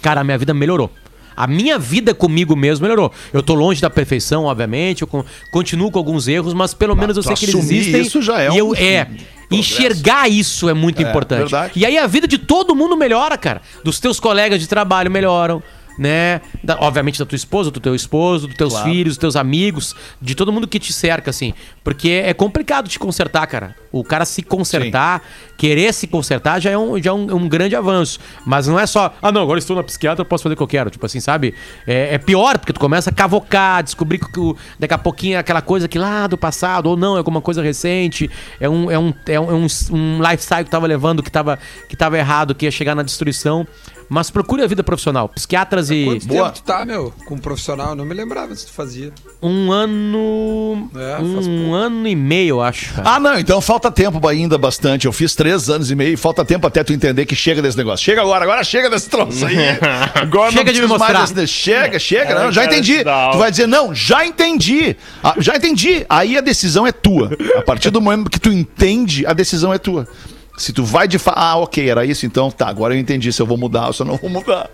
[0.02, 0.92] cara, a minha vida melhorou.
[1.36, 3.12] A minha vida comigo mesmo melhorou.
[3.34, 7.18] Eu tô longe da perfeição, obviamente, eu con- continuo com alguns erros, mas pelo menos
[7.18, 8.02] eu tu sei que eles existem.
[8.02, 9.08] isso já é e eu, um- é,
[9.50, 11.40] enxergar isso é muito importante.
[11.40, 11.72] verdade.
[11.76, 13.62] E aí a vida de todo mundo melhora, cara.
[13.84, 15.62] Dos teus colegas de trabalho melhoram,
[15.98, 16.42] né?
[16.64, 20.36] Da- obviamente da tua esposa, do teu esposo, dos teus filhos, dos teus amigos, de
[20.36, 21.54] todo mundo que te cerca, assim.
[21.84, 23.76] Porque é complicado te consertar, cara.
[23.92, 25.22] O cara se consertar,
[25.58, 28.20] querer se consertar já é, um, já é um, um grande avanço.
[28.46, 30.68] Mas não é só, ah, não, agora estou na psiquiatra, posso fazer o que eu
[30.68, 30.90] quero.
[30.90, 31.54] Tipo assim, sabe?
[31.86, 35.40] É, é pior, porque tu começa a cavocar, descobrir que o- daqui a pouquinho é
[35.40, 38.30] aquela coisa que lá do passado, ou não, é alguma coisa recente,
[38.60, 41.60] é um, é um, é um, é um, um lifestyle que tava levando que tava,
[41.88, 43.68] que tava errado, que ia chegar na destruição.
[44.10, 45.28] Mas procure a vida profissional.
[45.30, 46.06] Psiquiatras e.
[46.06, 46.44] Quanto Boa.
[46.46, 47.90] tempo tu tá, meu, com um profissional?
[47.90, 49.12] Eu não me lembrava se tu fazia.
[49.42, 50.90] Um ano.
[50.96, 52.94] É, faz um ano e meio, eu acho.
[52.94, 53.10] cara.
[53.10, 55.06] Ah, não, então falta tempo ainda bastante.
[55.06, 57.78] Eu fiz três anos e meio e falta tempo até tu entender que chega desse
[57.78, 58.04] negócio.
[58.04, 59.56] Chega agora, agora chega desse troço aí.
[60.16, 61.28] Agora Chega de me mostrar.
[61.28, 63.04] desse- Chega, chega, não, já entendi.
[63.04, 64.96] Tu vai dizer, não, já entendi.
[65.24, 66.06] Ah, já entendi.
[66.10, 67.32] Aí a decisão é tua.
[67.58, 70.08] A partir do momento que tu entende, a decisão é tua.
[70.56, 73.42] Se tu vai de fato, ah, ok, era isso, então tá, agora eu entendi se
[73.42, 74.70] eu vou mudar ou se eu não vou mudar.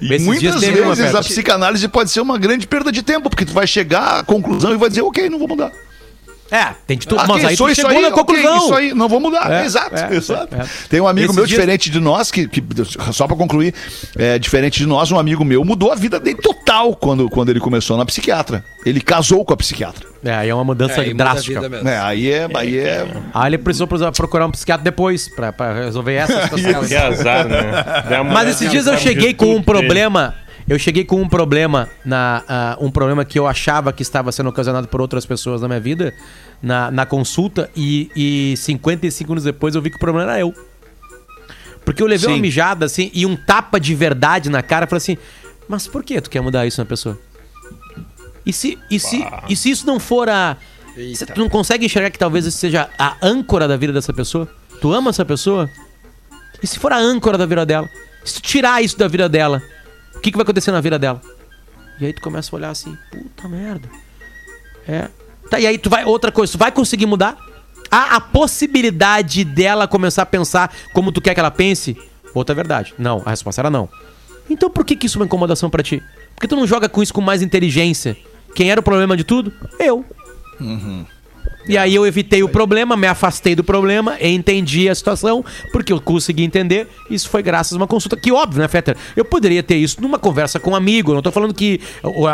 [0.00, 3.66] E muitas vezes a psicanálise pode ser uma grande perda de tempo, porque tu vai
[3.66, 5.72] chegar à conclusão e vai dizer, ok, não vou mudar.
[6.50, 7.20] É, tem de tudo.
[7.20, 8.56] Ah, mas aí sou tu isso chegou aí, na conclusão.
[8.58, 9.50] isso aí, não vou mudar.
[9.50, 10.54] É, exato, é, exato.
[10.54, 10.66] é, é.
[10.88, 12.62] Tem um amigo Esses meu dias- diferente de nós, que, que-
[13.12, 13.74] só pra concluir,
[14.16, 17.58] é, diferente de nós, um amigo meu mudou a vida dele total quando, quando ele
[17.60, 18.64] começou na psiquiatra.
[18.84, 20.06] Ele casou com a psiquiatra.
[20.22, 21.68] É, aí é uma mudança aí muda a drástica.
[21.68, 21.88] mesmo.
[21.88, 22.46] É, aí é.
[22.54, 26.84] Aí é Aí ele precisou procurar um psiquiatra depois pra, pra resolver essa situação.
[26.86, 27.62] Que azar, né?
[28.32, 29.64] Mas esses dias eu cheguei com um dele.
[29.64, 30.34] problema.
[30.66, 34.48] Eu cheguei com um problema na ah, um problema que eu achava que estava sendo
[34.48, 36.14] ocasionado por outras pessoas na minha vida
[36.62, 40.54] na, na consulta e, e 55 anos depois eu vi que o problema era eu.
[41.84, 42.40] Porque eu levei uma Sim.
[42.40, 45.18] mijada assim e um tapa de verdade na cara, falei assim:
[45.68, 47.18] "Mas por que tu quer mudar isso na pessoa?"
[48.46, 50.56] E se e se e se isso não for a
[51.14, 54.48] se tu não consegue enxergar que talvez isso seja a âncora da vida dessa pessoa?
[54.80, 55.68] Tu ama essa pessoa?
[56.62, 57.90] E se for a âncora da vida dela?
[58.24, 59.62] Se tu tirar isso da vida dela,
[60.24, 61.20] que, que vai acontecer na vida dela?
[62.00, 63.88] E aí tu começa a olhar assim, puta merda.
[64.88, 65.08] É.
[65.50, 67.36] Tá, e aí tu vai, outra coisa, tu vai conseguir mudar?
[67.90, 71.96] Há a possibilidade dela começar a pensar como tu quer que ela pense?
[72.32, 72.94] Outra verdade.
[72.98, 73.88] Não, a resposta era não.
[74.48, 76.02] Então por que, que isso é uma incomodação pra ti?
[76.34, 78.16] Porque tu não joga com isso com mais inteligência?
[78.54, 79.52] Quem era o problema de tudo?
[79.78, 80.04] Eu.
[81.66, 86.00] E aí eu evitei o problema, me afastei do problema, entendi a situação, porque eu
[86.00, 86.88] consegui entender.
[87.10, 88.16] Isso foi graças a uma consulta.
[88.16, 88.96] Que óbvio, né, Fetter?
[89.16, 91.12] Eu poderia ter isso numa conversa com um amigo.
[91.12, 91.80] Eu não tô falando que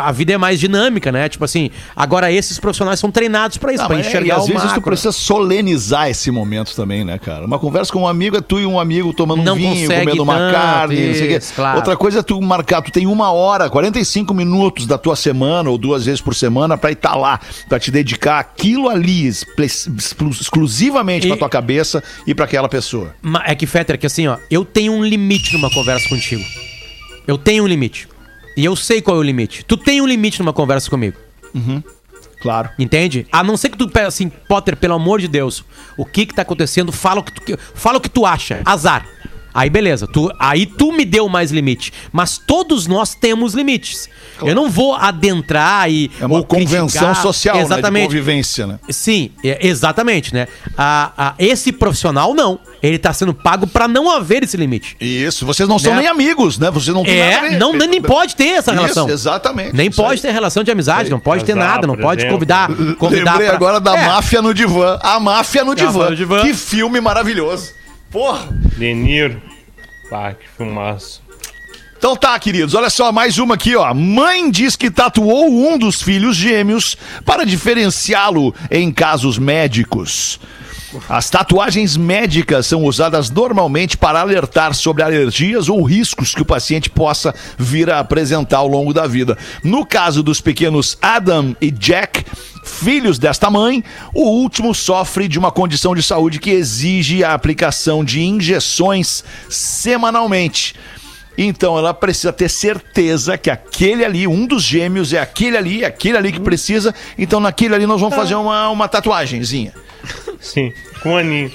[0.03, 1.29] a vida é mais dinâmica, né?
[1.29, 4.63] Tipo assim, agora esses profissionais são treinados pra isso, mas é, enxergar e às vezes
[4.63, 4.81] tu macro.
[4.81, 7.45] precisa solenizar esse momento também, né, cara?
[7.45, 10.23] Uma conversa com um amigo é tu e um amigo tomando Não um vinho, comendo
[10.23, 11.37] uma tanto, carne, não sei o quê.
[11.37, 11.77] isso, claro.
[11.77, 15.77] Outra coisa é tu marcar, tu tem uma hora, 45 minutos da tua semana ou
[15.77, 17.39] duas vezes por semana pra estar lá,
[17.69, 23.15] pra te dedicar aquilo ali exclusivamente E- pra tua cabeça e pra aquela pessoa.
[23.45, 26.43] É que, Fetter, que assim, ó, eu tenho um limite numa conversa contigo.
[27.27, 28.07] Eu tenho um limite.
[28.57, 29.63] E eu sei qual é o limite.
[29.65, 31.17] Tu tem um limite numa conversa comigo.
[32.41, 32.69] Claro.
[32.79, 33.27] Entende?
[33.31, 35.63] A não ser que tu peça assim, Potter, pelo amor de Deus,
[35.95, 36.91] o que que tá acontecendo?
[36.91, 38.61] Fala o que tu, fala o que tu acha.
[38.65, 39.05] Azar.
[39.53, 41.91] Aí beleza, tu, aí tu me deu mais limite.
[42.11, 44.09] Mas todos nós temos limites.
[44.43, 46.09] Eu não vou adentrar e.
[46.19, 47.61] É uma ou convenção criticar- social, né?
[47.61, 48.05] De Exatamente.
[48.07, 48.79] convivência, né?
[48.89, 50.47] Sim, é- exatamente, né?
[50.77, 52.59] A, a- esse profissional não.
[52.81, 54.95] Ele tá sendo pago pra não haver esse limite.
[54.99, 55.99] Isso, vocês não são Né?
[55.99, 56.71] nem amigos, né?
[56.71, 57.57] Vocês não a É, ver.
[57.59, 59.07] não, nem pode ter essa Isso, relação.
[59.09, 59.75] exatamente.
[59.75, 60.19] Nem Isso pode aí.
[60.21, 62.37] ter relação de amizade, não pode ter nada, não pode exemplo.
[62.37, 64.97] convidar, convidar Lembrei pra- agora da É, Máfia no Divã.
[65.03, 66.09] A Máfia no Divã.
[66.09, 66.41] no Divã.
[66.41, 67.73] Que filme maravilhoso.
[68.11, 68.49] Porra.
[68.77, 69.41] De Niro.
[70.09, 71.21] Pá, que filmaço.
[71.97, 73.93] Então tá, queridos, olha só, mais uma aqui, ó.
[73.93, 80.39] Mãe diz que tatuou um dos filhos gêmeos para diferenciá-lo em casos médicos.
[81.07, 86.89] As tatuagens médicas são usadas normalmente para alertar sobre alergias ou riscos que o paciente
[86.89, 89.37] possa vir a apresentar ao longo da vida.
[89.63, 92.25] No caso dos pequenos Adam e Jack,
[92.63, 98.03] filhos desta mãe, o último sofre de uma condição de saúde que exige a aplicação
[98.03, 100.75] de injeções semanalmente.
[101.37, 105.87] Então ela precisa ter certeza que aquele ali, um dos gêmeos, é aquele ali, é
[105.87, 106.93] aquele ali que precisa.
[107.17, 109.73] Então naquele ali nós vamos fazer uma, uma tatuagenzinha.
[110.41, 111.51] Sim, com um aninho.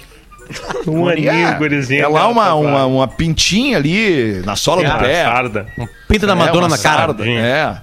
[0.86, 2.02] Um aninho, É, gurizinho.
[2.04, 5.24] é lá cara, uma, tá uma, uma pintinha ali na sola do pé.
[5.24, 5.66] sarda.
[6.08, 6.98] Pinta da É, Madonna na cara.
[7.06, 7.76] sarda, É.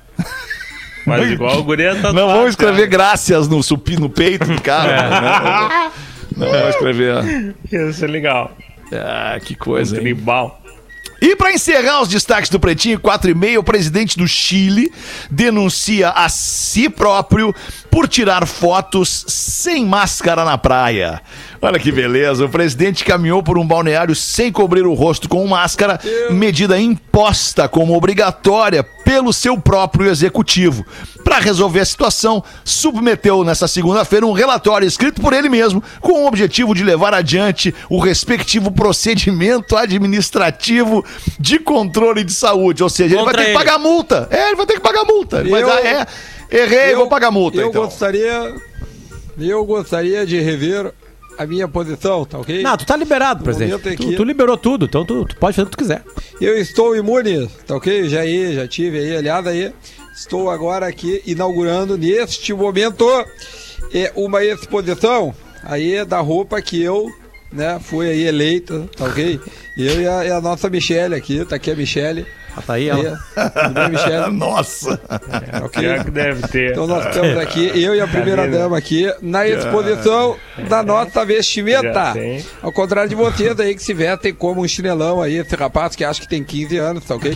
[1.05, 3.09] Mas igual o guri é tatuado, Não vamos escrever cara.
[3.09, 5.09] graças no, supi, no peito do cara.
[5.09, 5.91] né?
[6.37, 7.53] Não vamos escrever.
[7.69, 8.55] Ia ser legal.
[8.93, 10.01] Ah, que coisa, hein?
[10.01, 10.62] Tribal.
[11.23, 14.91] E para encerrar os destaques do Pretinho 4 e meio, o presidente do Chile
[15.31, 17.55] denuncia a si próprio
[17.89, 21.21] por tirar fotos sem máscara na praia.
[21.63, 25.97] Olha que beleza, o presidente caminhou por um balneário sem cobrir o rosto com máscara,
[26.29, 30.85] medida imposta como obrigatória pelo seu próprio executivo.
[31.23, 36.27] Para resolver a situação, submeteu nessa segunda-feira um relatório escrito por ele mesmo, com o
[36.27, 41.01] objetivo de levar adiante o respectivo procedimento administrativo
[41.39, 42.83] de controle de saúde.
[42.83, 43.57] Ou seja, ele vai ter que ele.
[43.57, 44.27] pagar multa.
[44.29, 45.37] É, ele vai ter que pagar multa.
[45.41, 46.05] Eu- dar, é,
[46.51, 47.55] errei, vou pagar multa.
[47.57, 47.85] Eu então.
[47.85, 48.53] gostaria.
[49.39, 50.93] Eu gostaria de rever
[51.37, 52.61] a minha posição, tá ok?
[52.61, 53.87] Não, tu tá liberado, presidente.
[53.89, 56.03] é Tu, tu liberou tudo, então tu, tu pode fazer o que tu quiser.
[56.39, 58.07] Eu estou imune, tá ok?
[58.09, 59.71] Já aí, já tive aí, aliás, aí.
[60.15, 63.05] Estou agora aqui inaugurando neste momento
[63.91, 67.09] é, uma exposição aí da roupa que eu,
[67.51, 69.39] né, fui aí eleita, tá ok?
[69.75, 72.27] Eu e a, e a nossa Michelle aqui, tá aqui a Michelle.
[72.55, 73.19] Ah, tá aí ela.
[73.33, 74.31] tudo bem, Michelle?
[74.37, 74.97] Nossa.
[74.97, 75.19] Tá
[75.65, 75.81] ok?
[75.81, 76.71] Pior que deve ter.
[76.71, 78.57] Então nós estamos aqui, eu e a primeira né?
[78.57, 80.35] dama aqui, na exposição
[80.69, 82.13] da nossa vestimenta.
[82.61, 86.03] Ao contrário de vocês aí que se vestem como um chinelão aí, esse rapaz que
[86.03, 87.35] acha que tem 15 anos, tá ok?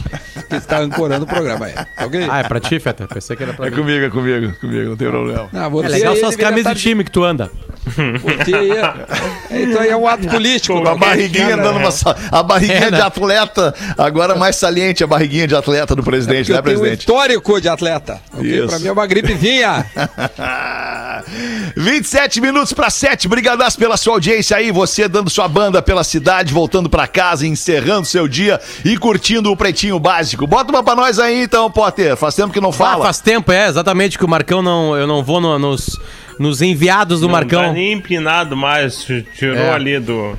[0.49, 2.27] Que está ancorando o programa aí, tá ok?
[2.29, 3.07] Ah, é pra ti, Feta?
[3.07, 3.75] Pensei que era pra É mim.
[3.77, 5.49] comigo, é comigo, comigo, não tem problema.
[5.53, 7.49] Ah, É legal só as camisas de time que tu anda.
[7.87, 10.85] Você aí, é- isso aí é um ato político.
[10.87, 11.89] A barriguinha dando uma.
[11.91, 12.97] sa- A barriguinha É, né?
[12.97, 13.73] de atleta.
[13.97, 16.99] Agora mais saliente a barriguinha de atleta do presidente, porque né, eu tenho presidente?
[17.01, 18.21] histórico de atleta.
[18.39, 18.67] Isso.
[18.67, 19.85] Pra mim é uma gripezinha.
[21.75, 23.27] 27 minutos para 7.
[23.27, 24.71] Brigadaço pela sua audiência aí.
[24.71, 29.57] Você dando sua banda pela cidade, voltando para casa, encerrando seu dia e curtindo o
[29.57, 30.45] Pretinho Básico.
[30.47, 32.15] Bota uma pra nós aí então, Potter.
[32.15, 33.05] Faz tempo que não Ah, fala.
[33.05, 34.95] faz tempo, é, exatamente, que o Marcão não.
[34.95, 35.99] Eu não vou no- nos,
[36.39, 37.61] nos enviados do Não Marcão.
[37.61, 39.05] tá nem empinado mais.
[39.37, 39.71] Tirou É.
[39.71, 40.37] ali do,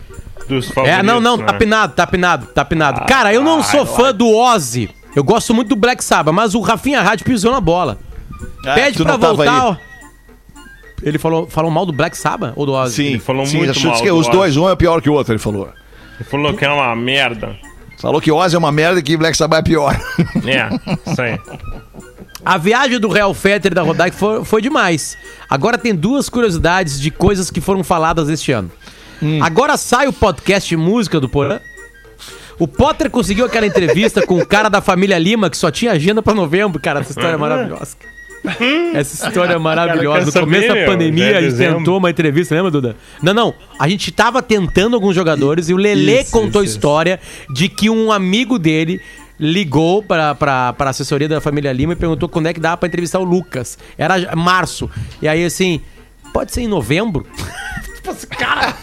[0.48, 0.98] dos favoritos.
[0.98, 1.44] É, não, não, né?
[1.44, 3.00] tá pinado, tá pinado, tá pinado.
[3.02, 4.90] Ah, Cara, eu não vai sou fã do Ozzy.
[5.14, 7.98] Eu gosto muito do Black Sabbath, mas o Rafinha Rádio pisou na bola.
[8.66, 9.60] Ah, Pede pra voltar, aí.
[9.60, 9.76] ó.
[11.02, 12.94] Ele falou, falou mal do Black Sabbath ou do Ozzy?
[12.96, 14.36] Sim, Ele falou sim, muito acho mal que do os Ozzy.
[14.36, 15.68] dois, um é pior que o outro, ele falou.
[16.18, 17.56] Ele falou que é uma merda.
[18.00, 20.00] Falou que Ozzy é uma merda e que Black Sabbath é pior.
[20.46, 21.38] É, isso aí.
[22.44, 25.16] A viagem do Real Fetter da Rodaic foi, foi demais.
[25.50, 28.70] Agora tem duas curiosidades de coisas que foram faladas este ano.
[29.22, 29.42] Hum.
[29.42, 31.60] Agora sai o podcast de música do Porã.
[32.58, 36.22] O Potter conseguiu aquela entrevista com o cara da família Lima que só tinha agenda
[36.22, 36.80] pra novembro.
[36.80, 37.96] Cara, essa história é maravilhosa.
[38.94, 40.26] Essa história é maravilhosa.
[40.26, 42.96] No começo saber, da meu, pandemia, já é a gente tentou uma entrevista, lembra, Duda?
[43.22, 43.54] Não, não.
[43.78, 47.20] A gente tava tentando alguns jogadores e o Lelê Isso, contou a isso, história
[47.52, 49.00] de que um amigo dele
[49.38, 52.88] ligou pra, pra, pra assessoria da família Lima e perguntou quando é que dava pra
[52.88, 53.78] entrevistar o Lucas.
[53.96, 54.90] Era março.
[55.22, 55.80] E aí, assim,
[56.32, 57.26] pode ser em novembro?
[58.14, 58.74] Tipo assim, cara,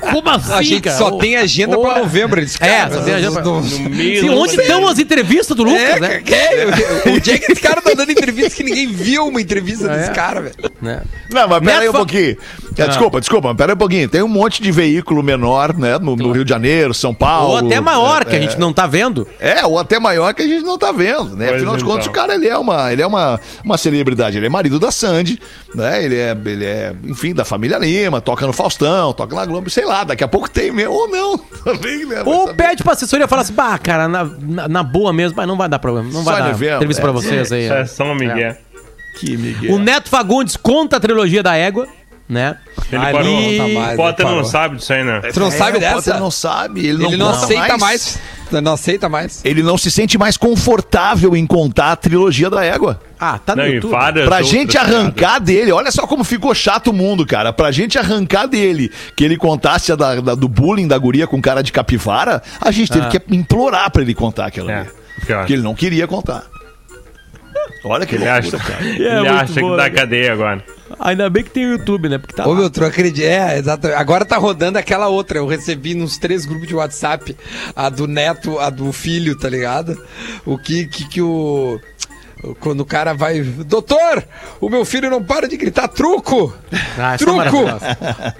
[0.00, 0.96] como assim, A gente cara?
[0.96, 2.40] só tem agenda ô, pra novembro.
[2.40, 5.62] Eles, É, só tem agenda pra- não- No meio Sim, onde estão as entrevistas do
[5.64, 6.18] Lucas, É, né?
[6.20, 9.90] que, que, onde é que esse cara tá dando entrevista que ninguém viu uma entrevista
[9.90, 9.98] É.
[9.98, 10.54] desse cara, velho?
[10.80, 11.02] né?
[11.30, 12.36] Não, mas pera aí um pouquinho.
[12.76, 12.86] É, Ah.
[12.86, 14.08] Desculpa, desculpa, mas pera aí um pouquinho.
[14.08, 15.98] Tem um monte de veículo menor, né?
[15.98, 17.50] No, no Rio de Janeiro, São Paulo.
[17.52, 19.26] Ou até maior, é, que a gente não tá vendo.
[19.40, 21.46] É, ou até maior que a gente não tá vendo, né?
[21.48, 21.92] Pois Afinal de então.
[21.94, 24.90] contas, o cara ele é uma, ele é uma, uma celebridade, ele é marido da
[24.90, 25.38] Sandy,
[25.74, 26.04] né?
[26.04, 29.70] Ele é, ele é, enfim, da família Lima, toca toca no Faustão, toca na Globo,
[29.70, 31.38] sei lá, daqui a pouco tem mesmo, ou não.
[31.64, 32.22] Também, né?
[32.22, 32.62] Vai Ou saber.
[32.62, 35.56] pede pra assessoria e fala assim, bah, cara, na, na, na boa mesmo, mas não
[35.56, 36.08] vai dar problema.
[36.12, 37.04] Não vai Só dar entrevista é.
[37.04, 37.64] pra vocês aí.
[37.64, 38.56] Isso é São Miguel.
[39.18, 39.74] Que Miguel.
[39.74, 41.88] O Neto Fagundes conta a trilogia da égua,
[42.28, 42.56] né?
[42.90, 43.40] Ele Ali parou.
[43.40, 45.20] não tá mais, o Potter não sabe disso aí, né?
[45.32, 45.94] Tu não sabe É, o dessa?
[45.96, 48.18] Potter não sabe, ele não, Ele não aceita mais.
[48.52, 49.40] Não aceita mais.
[49.44, 53.00] Ele não se sente mais confortável em contar a trilogia da égua.
[53.18, 53.90] Ah, tá no Não, e YouTube.
[53.90, 57.52] várias Pra gente arrancar dele, olha só como ficou chato o mundo, cara.
[57.52, 61.40] Pra gente arrancar dele que ele contasse a da, da- do bullying da guria com
[61.42, 63.08] cara de capivara, a gente teve Ah.
[63.10, 64.86] que implorar pra ele contar aquela É.
[65.26, 66.44] Porque ele não queria contar.
[67.84, 68.84] Olha que Ele loucura, acha, cara.
[68.84, 69.90] É ele acha boa, que dá né?
[69.90, 70.64] cadeia agora.
[70.98, 72.18] Ainda bem que tem o YouTube, né?
[72.18, 72.60] Porque tá Ô, lá.
[72.60, 73.26] meu, tu acredita?
[73.26, 73.98] É, exatamente.
[74.00, 75.38] Agora tá rodando aquela outra.
[75.38, 77.36] Eu recebi nos três grupos de WhatsApp.
[77.76, 80.02] A do neto, a do filho, tá ligado?
[80.46, 81.78] O que que, que o.
[82.60, 83.40] Quando o cara vai.
[83.40, 84.24] Doutor!
[84.60, 86.54] O meu filho não para de gritar truco!
[86.98, 87.64] Ah, é truco!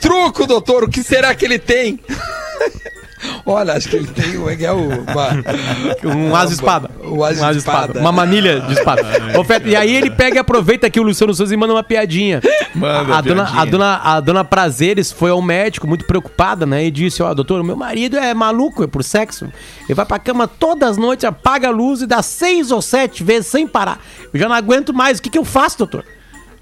[0.00, 0.85] truco, doutor!
[0.85, 1.98] O que será que ele tem?
[3.46, 4.48] Olha, acho que ele tem o.
[4.50, 6.90] É o uma- Um asa espada.
[7.02, 8.00] O asa de espada.
[8.00, 9.02] Uma manilha de espada.
[9.38, 11.82] Ô, Feto, e aí ele pega e aproveita que o Luciano Souza e manda uma
[11.82, 12.40] piadinha.
[12.74, 13.62] Manda a, a dona, piadinha.
[13.62, 16.84] a, dona, a dona Prazeres foi ao médico muito preocupada, né?
[16.84, 19.46] E disse: Ó, doutor, o meu marido é maluco, é por sexo.
[19.84, 23.22] Ele vai pra cama todas as noites, apaga a luz e dá seis ou sete
[23.22, 24.00] vezes sem parar.
[24.32, 25.18] Eu já não aguento mais.
[25.18, 26.04] O que, que eu faço, doutor?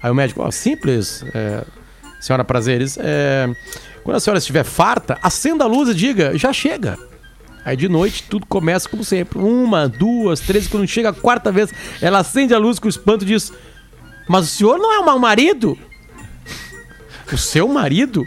[0.01, 1.63] Aí o médico, ó, simples, é,
[2.19, 2.97] senhora Prazeres.
[2.99, 3.49] é,
[4.03, 6.97] quando a senhora estiver farta, acenda a luz e diga: já chega.
[7.65, 9.39] Aí de noite tudo começa como sempre.
[9.39, 10.67] Uma, duas, três.
[10.67, 13.53] Quando chega a quarta vez, ela acende a luz com o espanto e diz:
[14.27, 15.77] Mas o senhor não é o mau marido?
[17.31, 18.25] O seu marido?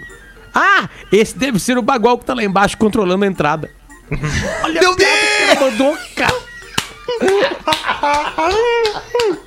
[0.55, 3.71] Ah, esse deve ser o bagual que tá lá embaixo controlando a entrada.
[4.65, 6.37] Olha Meu piada que ela mandou, cara.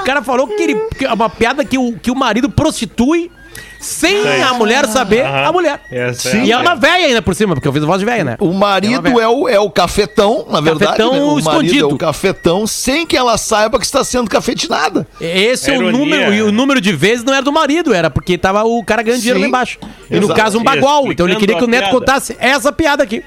[0.00, 3.30] O cara falou que, ele, que é uma piada que o, que o marido prostitui
[3.80, 4.42] sem Sei.
[4.42, 5.48] a mulher saber Aham.
[5.48, 5.80] a mulher.
[5.90, 7.98] Essa é a e ela é uma velha ainda por cima, porque eu fiz voz
[7.98, 8.36] de velha, né?
[8.38, 10.92] O marido É uma é o, é o cafetão, na verdade.
[10.98, 11.20] Cafetão né?
[11.20, 11.88] O marido é escondido.
[11.94, 15.06] o cafetão sem que ela saiba que está sendo cafetinada.
[15.20, 15.98] Esse é, É o ironia.
[15.98, 19.02] número, e o número de vezes não era do marido, era porque tava o cara
[19.02, 19.44] ganhando dinheiro Sim.
[19.44, 19.78] lá embaixo.
[20.10, 20.40] E no Exato.
[20.40, 21.10] caso, um bagual.
[21.10, 21.98] Então ele queria que o Explicando Neto piada.
[21.98, 23.24] contasse essa piada aqui.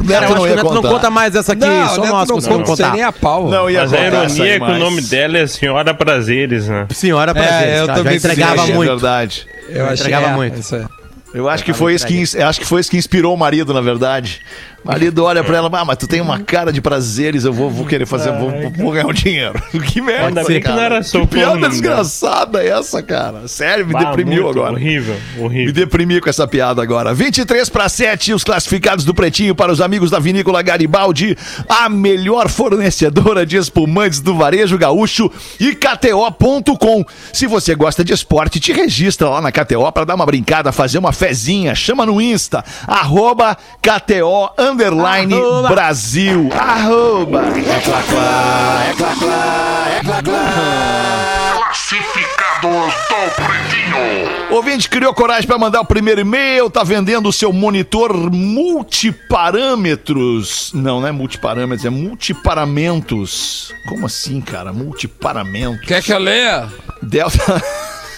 [0.00, 2.12] Eu Neto acho que o ia Neto não conta mais essa aqui, Não, só Neto
[2.12, 2.94] nós não conseguimos conta, contar.
[2.94, 3.48] nem a pau.
[3.48, 6.86] Não ia Mas a essa ironia é que o nome dela é Senhora Prazeres, né?
[6.94, 8.88] Senhora pra É, eu também entregava pensei, É muito.
[8.90, 9.46] verdade.
[9.68, 10.58] Eu entregava é, muito.
[10.58, 10.88] isso.
[11.32, 13.72] Eu acho que foi isso que, ins- acho que foi isso que inspirou o marido,
[13.72, 14.40] na verdade.
[14.82, 17.70] O marido olha pra ela, ah, mas tu tem uma cara de prazeres, eu vou,
[17.70, 19.60] vou querer fazer, vou, vou- vou ganhar um dinheiro.
[19.86, 20.76] que merda, Ainda bem que cara.
[20.76, 21.68] não era Que piada não, né?
[21.68, 23.46] desgraçada essa, cara.
[23.46, 24.72] Sério, me Bah, deprimiu muito agora.
[24.72, 25.72] Horrível, Me horrível.
[25.74, 27.12] deprimi com essa piada agora.
[27.12, 31.36] 23 para 7, os classificados do Pretinho para os amigos da Vinícola Garibaldi,
[31.68, 37.04] a melhor fornecedora de espumantes do varejo gaúcho e KTO.com.
[37.32, 40.98] Se você gosta de esporte, te registra lá na KTO para dar uma brincada, fazer
[40.98, 41.74] uma fezinha.
[41.74, 45.68] Chama no Insta, arroba KTO underline Arroba.
[45.68, 46.48] Brasil.
[46.58, 47.40] Arroba.
[47.40, 51.60] É clá, clá, é clá, clá, é clá, clá.
[51.66, 54.30] Classificados do Pretinho.
[54.50, 60.72] Ouvinte criou coragem para mandar o primeiro e-mail, tá vendendo o seu monitor multiparâmetros.
[60.74, 63.72] Não, não é multiparâmetros, é multiparamentos.
[63.88, 64.72] Como assim, cara?
[64.72, 65.86] Multiparamentos.
[65.86, 66.66] Quer que eu leia?
[67.02, 67.38] Delta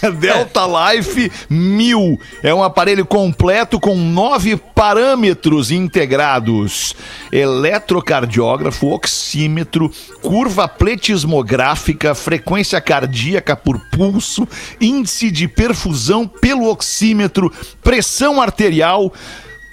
[0.19, 6.95] Delta Life 1000 é um aparelho completo com nove parâmetros integrados:
[7.31, 14.47] eletrocardiógrafo, oxímetro, curva pletismográfica, frequência cardíaca por pulso,
[14.79, 19.13] índice de perfusão pelo oxímetro, pressão arterial.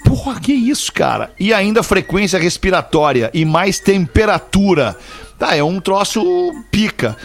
[0.05, 1.31] Porra, que isso, cara?
[1.39, 4.97] E ainda frequência respiratória e mais temperatura.
[5.37, 6.23] Tá, é um troço
[6.71, 7.15] pica.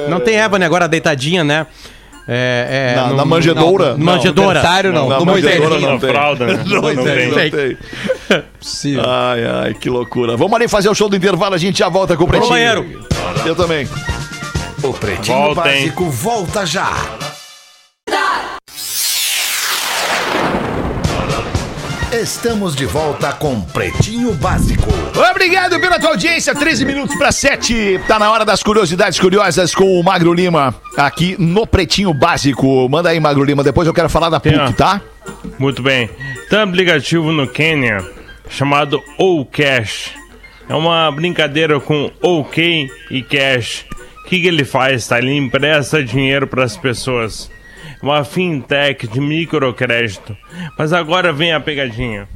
[0.09, 1.67] Não tem Ebony agora deitadinha, né?
[2.27, 3.93] É, é, Na, no- na manjedoura?
[3.95, 4.59] no- manjedoura.
[4.59, 5.07] Berçário não.
[5.07, 6.09] Na no manjedoura não Na tem.
[6.09, 6.63] fralda, né?
[6.67, 7.29] Não, Não tem, tem.
[7.29, 7.77] não tem.
[8.59, 9.03] Possível.
[9.07, 10.35] Ai, ai, que loucura.
[10.35, 12.49] Vamos ali fazer o show do intervalo, a gente já volta com o Pretinho.
[12.49, 13.07] banheiro.
[13.45, 13.87] Eu também.
[14.83, 15.63] O Pretinho Voltem.
[15.63, 16.91] Básico volta já.
[22.19, 24.89] Estamos de volta com Pretinho Básico.
[25.29, 26.55] Obrigado pela tua audiência.
[26.55, 28.01] 13 minutos para 7.
[28.07, 32.89] Tá na hora das curiosidades curiosas com o Magro Lima aqui no Pretinho Básico.
[32.89, 33.63] Manda aí, Magro Lima.
[33.63, 34.99] Depois eu quero falar da PUC, tá?
[35.59, 36.09] Muito bem.
[36.49, 38.03] Tem um aplicativo no Quênia
[38.49, 40.15] chamado OCash.
[40.67, 43.85] É uma brincadeira com OK e Cash.
[44.21, 45.07] O que, que ele faz?
[45.07, 45.19] Tá?
[45.19, 47.51] Ele empresta dinheiro para as pessoas.
[48.01, 50.37] Uma fintech de microcrédito.
[50.77, 52.27] Mas agora vem a pegadinha.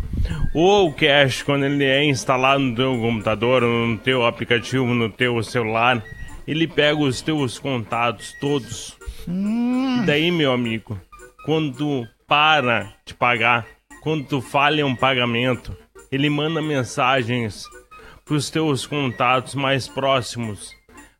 [0.54, 6.04] O OCash, quando ele é instalado no teu computador, no teu aplicativo, no teu celular,
[6.48, 8.98] ele pega os teus contatos todos.
[9.28, 11.00] E daí, meu amigo,
[11.46, 13.66] quando tu para de pagar,
[14.02, 15.76] quando tu falha um pagamento,
[16.12, 17.66] ele manda mensagens
[18.26, 20.74] pros teus contatos mais próximos,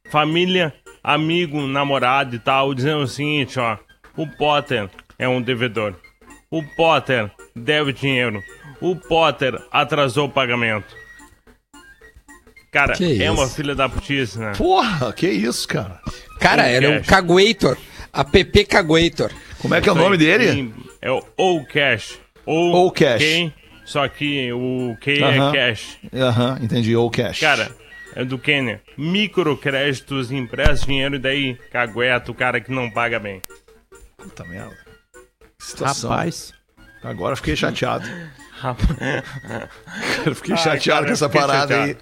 [0.10, 0.74] família,
[1.04, 3.78] amigo, namorado e tal, dizendo o seguinte, ó,
[4.16, 5.94] o Potter é um devedor.
[6.50, 8.42] O Potter deve dinheiro.
[8.82, 10.96] O Potter atrasou o pagamento.
[12.72, 13.34] Cara, Que é isso?
[13.34, 14.54] uma filha da putice, né?
[14.58, 16.00] Porra, que isso, cara.
[16.40, 17.08] Cara, era um Cash.
[17.08, 17.78] Caguator.
[18.14, 19.32] App Caguator.
[19.60, 20.74] Como é que é o nome dele?
[21.02, 22.18] É o OCash.
[22.46, 23.20] O Ocash.
[23.22, 23.54] K,
[23.86, 25.50] Só que o K Aham.
[25.50, 25.98] é cash.
[26.14, 26.96] Aham, entendi.
[26.96, 27.40] Ou cash.
[27.40, 27.70] Cara,
[28.16, 28.82] é do Quênia.
[28.98, 33.42] Microcréditos, empresta dinheiro e daí cagueta o cara que não paga bem.
[34.22, 34.78] Puta merda.
[35.60, 36.10] Que situação.
[36.10, 36.54] Rapaz.
[37.04, 38.08] Agora eu fiquei chateado.
[38.60, 38.88] Rapaz.
[40.26, 41.80] Eu fiquei Ai, chateado cara, com essa parada aí.
[41.90, 42.00] chateado.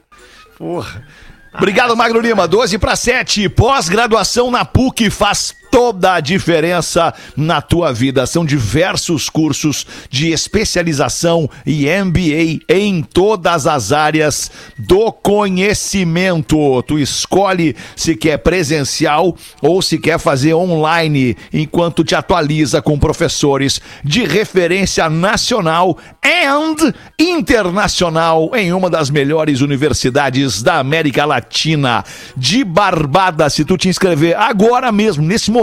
[0.57, 1.07] Porra.
[1.53, 2.47] Obrigado, Magro Lima.
[2.47, 3.49] 12 para 7.
[3.49, 8.25] Pós-graduação na PUC faz toda a diferença na tua vida.
[8.25, 16.81] São diversos cursos de especialização e MBA em todas as áreas do conhecimento.
[16.83, 23.79] Tu escolhe se quer presencial ou se quer fazer online, enquanto te atualiza com professores
[24.03, 32.03] de referência nacional and internacional em uma das melhores universidades da América Latina.
[32.35, 35.58] De Barbada, se tu te inscrever agora mesmo, nesse momento,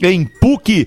[0.00, 0.86] em pucrs.br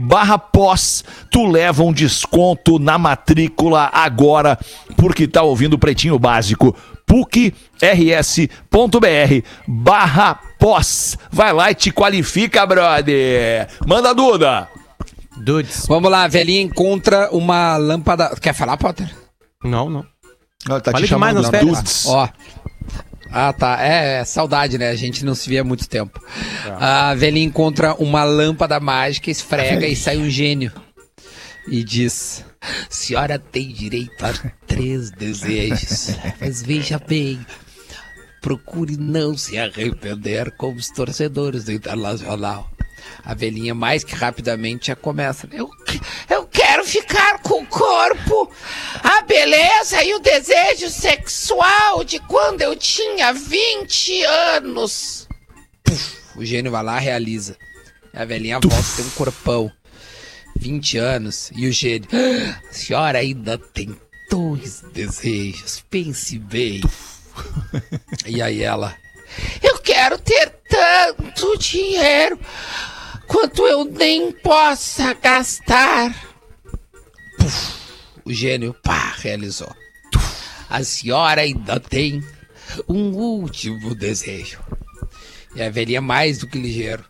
[0.00, 4.58] barra pós, tu leva um desconto na matrícula agora,
[4.96, 6.76] porque tá ouvindo o Pretinho Básico.
[7.06, 7.54] pucrs.br
[9.66, 11.18] barra pós.
[11.30, 13.68] Vai lá e te qualifica, brother.
[13.86, 14.68] Manda Duda.
[15.36, 15.86] Dudes.
[15.86, 18.34] Vamos lá, a velhinha encontra uma lâmpada.
[18.40, 19.12] Quer falar, Potter?
[19.62, 20.04] Não, não.
[20.68, 21.76] Ela tá Fale demais nas férias.
[21.76, 22.06] Dudes.
[22.06, 22.28] Ó.
[23.36, 23.84] Ah, tá.
[23.84, 24.90] É, é, saudade, né?
[24.90, 26.24] A gente não se via há muito tempo.
[26.78, 30.70] A velhinha encontra uma lâmpada mágica, esfrega e sai um gênio.
[31.66, 32.44] E diz:
[32.88, 34.32] Senhora tem direito a
[34.68, 36.16] três desejos.
[36.40, 37.44] Mas veja bem.
[38.40, 42.70] Procure não se arrepender como os torcedores do Internacional.
[43.24, 45.48] A velhinha mais que rapidamente já começa.
[45.50, 45.68] Eu,
[46.30, 46.43] eu
[47.00, 48.50] ficar com o corpo,
[49.02, 55.26] a beleza e o desejo sexual de quando eu tinha 20 anos.
[55.82, 57.56] Puf, o gênio vai lá realiza.
[58.12, 59.72] A velhinha volta a ter um corpão.
[60.56, 61.50] 20 anos.
[61.56, 62.08] E o gênio.
[62.12, 63.96] "Ah, A senhora ainda tem
[64.30, 65.82] dois desejos.
[65.90, 66.80] Pense bem.
[68.26, 68.96] E aí ela.
[69.60, 72.38] Eu quero ter tanto dinheiro
[73.26, 76.14] quanto eu nem possa gastar.
[78.24, 79.74] O gênio, pá, realizou.
[80.68, 82.22] A senhora ainda tem
[82.88, 84.60] um último desejo.
[85.54, 87.04] E a velhinha mais do que ligeiro.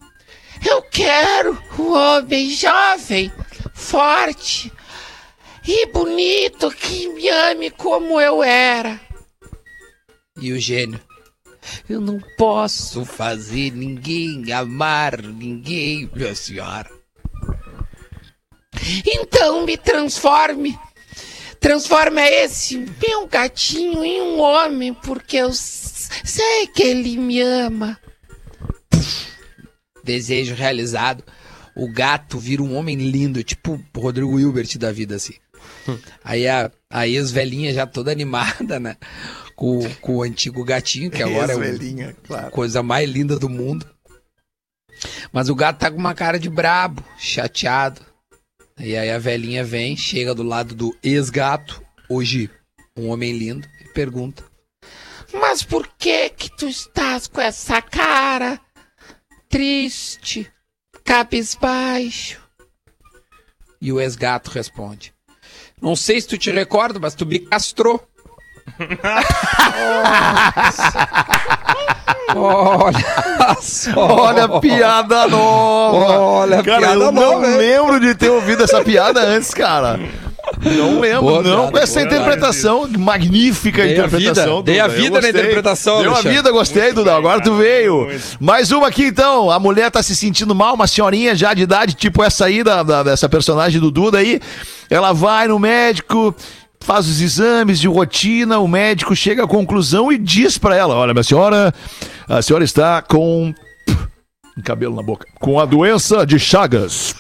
[0.68, 3.32] Eu quero um homem jovem,
[3.72, 4.72] forte
[5.66, 9.00] e bonito que me ame como eu era.
[10.40, 11.00] E o gênio.
[11.88, 16.93] Eu não posso fazer ninguém amar ninguém, minha senhora.
[19.06, 20.78] Então me transforme.
[21.60, 27.98] Transforma esse meu gatinho em um homem, porque eu sei que ele me ama.
[30.04, 31.24] Desejo realizado.
[31.74, 35.34] O gato vira um homem lindo, tipo o Rodrigo Hilbert da vida, assim.
[36.22, 38.96] Aí a, a ex-velhinha já toda animada, né?
[39.56, 42.50] Com, com o antigo gatinho, que agora é o, Ex-velhinha, claro.
[42.50, 43.86] coisa mais linda do mundo.
[45.32, 48.00] Mas o gato tá com uma cara de brabo, chateado.
[48.78, 52.50] E aí a velhinha vem, chega do lado do ex-gato, hoje
[52.96, 54.44] um homem lindo, e pergunta:
[55.32, 58.60] Mas por que que tu estás com essa cara
[59.48, 60.50] triste,
[61.04, 62.42] cabisbaixo?
[63.80, 65.14] E o ex-gato responde:
[65.80, 68.04] Não sei se tu te recorda, mas tu me castrou.
[72.34, 73.92] Olha só.
[73.96, 76.18] Olha a piada nova.
[76.18, 77.56] Olha a cara, piada eu não nova, hein?
[77.56, 79.98] lembro de ter ouvido essa piada antes, cara.
[80.62, 81.62] Não lembro, Boa não.
[81.70, 84.56] piada, essa boa interpretação, magnífica Dei a interpretação.
[84.58, 84.84] vida, dei a.
[84.84, 87.16] Eu vida na interpretação, Deu a vida, gostei, Duda.
[87.16, 88.08] Agora tu veio.
[88.38, 89.50] Mais uma aqui, então.
[89.50, 92.82] A mulher tá se sentindo mal, uma senhorinha já de idade, tipo essa aí, da,
[92.82, 94.40] da- dessa personagem do Duda aí.
[94.90, 96.34] Ela vai no médico,
[96.84, 101.14] faz os exames de rotina, o médico chega à conclusão e diz pra ela: Olha,
[101.14, 101.74] minha senhora,
[102.28, 103.52] a senhora está com.
[104.62, 105.26] cabelo na boca.
[105.40, 107.14] Com a doença de Chagas.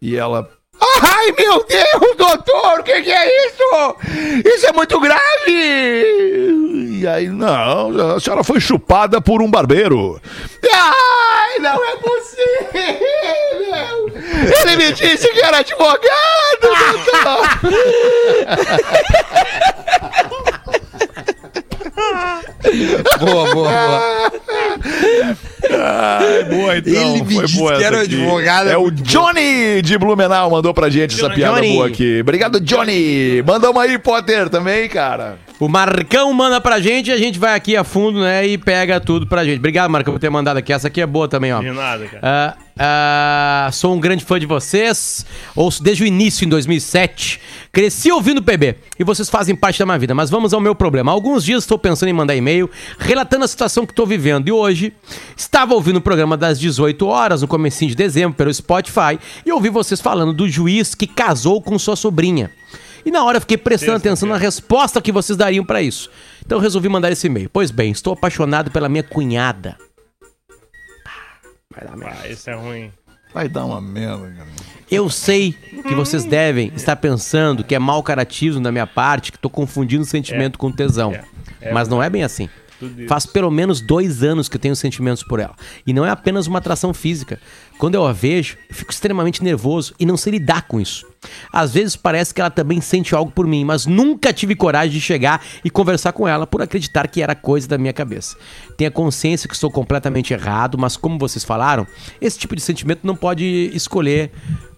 [0.00, 0.48] E ela.
[0.80, 3.96] Ai, meu Deus, doutor, o que, que é isso?
[4.44, 5.20] Isso é muito grave!
[7.00, 10.20] E aí, não, a senhora foi chupada por um barbeiro.
[10.72, 13.41] Ai, não é possível!
[14.72, 16.02] Ele me disse que era advogado!
[23.18, 24.32] Boa, boa, boa.
[25.70, 26.92] Ai, boa então.
[26.92, 28.14] Ele me Foi disse boa que essa era aqui.
[28.14, 28.90] advogado, é o.
[28.90, 31.34] Johnny de Blumenau mandou pra gente essa Johnny.
[31.34, 31.72] piada Johnny.
[31.74, 32.20] boa aqui.
[32.20, 33.42] Obrigado, Johnny.
[33.42, 35.38] Manda uma aí, Potter, também, cara.
[35.62, 38.44] O Marcão manda pra gente e a gente vai aqui a fundo, né?
[38.44, 39.58] E pega tudo pra gente.
[39.58, 40.72] Obrigado, Marcão, por ter mandado aqui.
[40.72, 41.60] Essa aqui é boa também, ó.
[41.60, 42.20] De nada, cara.
[42.20, 42.56] Ah,
[43.68, 45.24] ah, sou um grande fã de vocês.
[45.54, 47.40] Ouço desde o início, em 2007.
[47.70, 50.12] Cresci ouvindo o PB e vocês fazem parte da minha vida.
[50.16, 51.12] Mas vamos ao meu problema.
[51.12, 54.48] Há alguns dias estou pensando em mandar e-mail relatando a situação que estou vivendo.
[54.48, 54.92] E hoje
[55.36, 59.68] estava ouvindo o programa das 18 horas, no comecinho de dezembro, pelo Spotify, e ouvi
[59.68, 62.50] vocês falando do juiz que casou com sua sobrinha.
[63.04, 66.10] E na hora eu fiquei prestando atenção na resposta que vocês dariam pra isso.
[66.44, 67.50] Então eu resolvi mandar esse e-mail.
[67.50, 69.76] Pois bem, estou apaixonado pela minha cunhada.
[71.70, 72.18] Vai dar merda.
[72.22, 72.92] Ah, isso é ruim.
[73.32, 74.48] Vai dar uma merda, cara.
[74.90, 75.52] Eu sei
[75.88, 80.04] que vocês devem estar pensando que é mau caratismo da minha parte, que tô confundindo
[80.04, 81.12] sentimento com tesão.
[81.12, 81.24] É.
[81.62, 82.48] É Mas não é bem assim.
[83.08, 85.54] Faz pelo menos dois anos que eu tenho sentimentos por ela.
[85.86, 87.38] E não é apenas uma atração física.
[87.78, 91.06] Quando eu a vejo, eu fico extremamente nervoso e não sei lidar com isso.
[91.52, 95.00] Às vezes parece que ela também sente algo por mim, mas nunca tive coragem de
[95.00, 98.36] chegar e conversar com ela por acreditar que era coisa da minha cabeça.
[98.76, 101.86] Tenho a consciência que estou completamente errado, mas como vocês falaram,
[102.20, 104.30] esse tipo de sentimento não pode escolher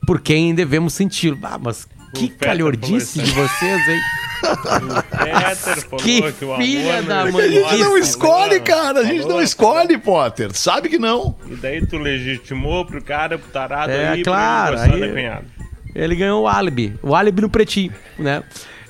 [0.06, 1.36] por quem devemos sentir.
[1.42, 4.00] Ah, mas que calhordice de vocês, hein?
[4.40, 7.44] Peter falou Que que, o filha amor da mãe.
[7.44, 9.00] A gente não escolhe, cara.
[9.00, 10.50] A gente Falou, não escolhe, Potter.
[10.54, 11.36] Sabe que não.
[11.48, 15.40] E daí tu legitimou pro cara, pro tarado É, aí, claro, aí-.
[15.94, 16.98] Ele ganhou o álibi.
[17.02, 18.42] O álibi no pretinho, né?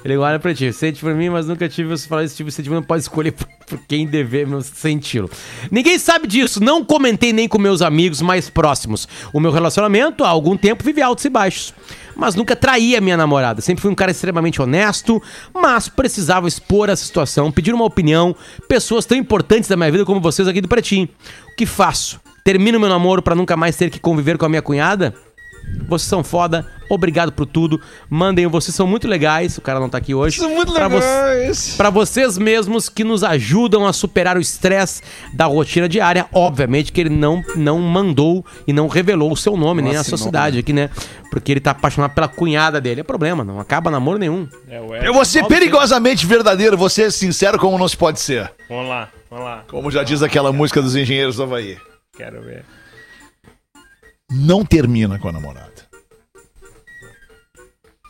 [0.05, 0.73] Ele ganhou o álibi no pretinho.
[0.73, 2.81] Sente por mim, mas nunca tive você falar esse tipo de sentimento.
[2.81, 5.31] Não pode escolher por, por quem devemos senti-lo.
[5.71, 6.63] Ninguém sabe disso.
[6.63, 9.07] Não comentei nem com meus amigos mais próximos.
[9.33, 11.75] O meu relacionamento, há algum tempo, vive altos e baixos.
[12.15, 13.61] Mas nunca traí a minha namorada.
[13.61, 18.35] Sempre fui um cara extremamente honesto, mas precisava expor essa situação, pedir uma opinião.
[18.69, 21.09] Pessoas tão importantes da minha vida como vocês aqui do Pretinho.
[21.53, 22.21] O que faço?
[22.45, 25.15] Termino meu namoro pra nunca mais ter que conviver com a minha cunhada?
[25.87, 27.79] Vocês são foda, obrigado por tudo.
[28.09, 29.59] Mandem, vocês são muito legais.
[29.59, 30.39] O cara não tá aqui hoje.
[30.39, 31.75] São muito Pra vo- legais.
[31.77, 35.03] Pra vocês mesmos que nos ajudam a superar o estresse
[35.35, 36.27] da rotina diária.
[36.33, 40.17] Obviamente que ele não, não mandou e não revelou o seu nome, nem a sua
[40.17, 40.89] cidade aqui, né?
[41.31, 43.03] Porque ele tá apaixonado pela cunhada dele.
[43.03, 44.49] É problema, não acaba namoro nenhum.
[44.69, 48.51] É, o Eu vou ser perigosamente verdadeiro, vou ser sincero como não se pode ser.
[48.71, 49.65] Vamos lá, vamos lá.
[49.69, 51.77] Como já diz aquela música dos engenheiros do Havaí.
[52.17, 52.65] Quero ver.
[54.31, 55.73] Não termina com a namorada.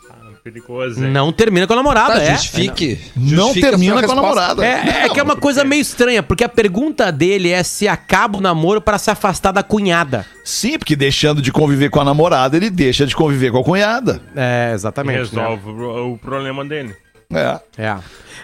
[0.09, 1.11] Ah, perigoso, hein?
[1.11, 2.33] Não termina com a namorada, Tá, é.
[2.35, 2.99] justifique.
[3.15, 4.65] Não Justifique termina com a namorada.
[4.65, 8.37] É, é que é uma coisa meio estranha, porque a pergunta dele é se acaba
[8.37, 10.25] o namoro pra se afastar da cunhada.
[10.43, 14.21] Sim, porque deixando de conviver com a namorada, ele deixa de conviver com a cunhada.
[14.35, 15.17] É, exatamente.
[15.17, 16.95] Resolve o, o problema dele.
[17.31, 17.59] É.
[17.77, 17.97] É.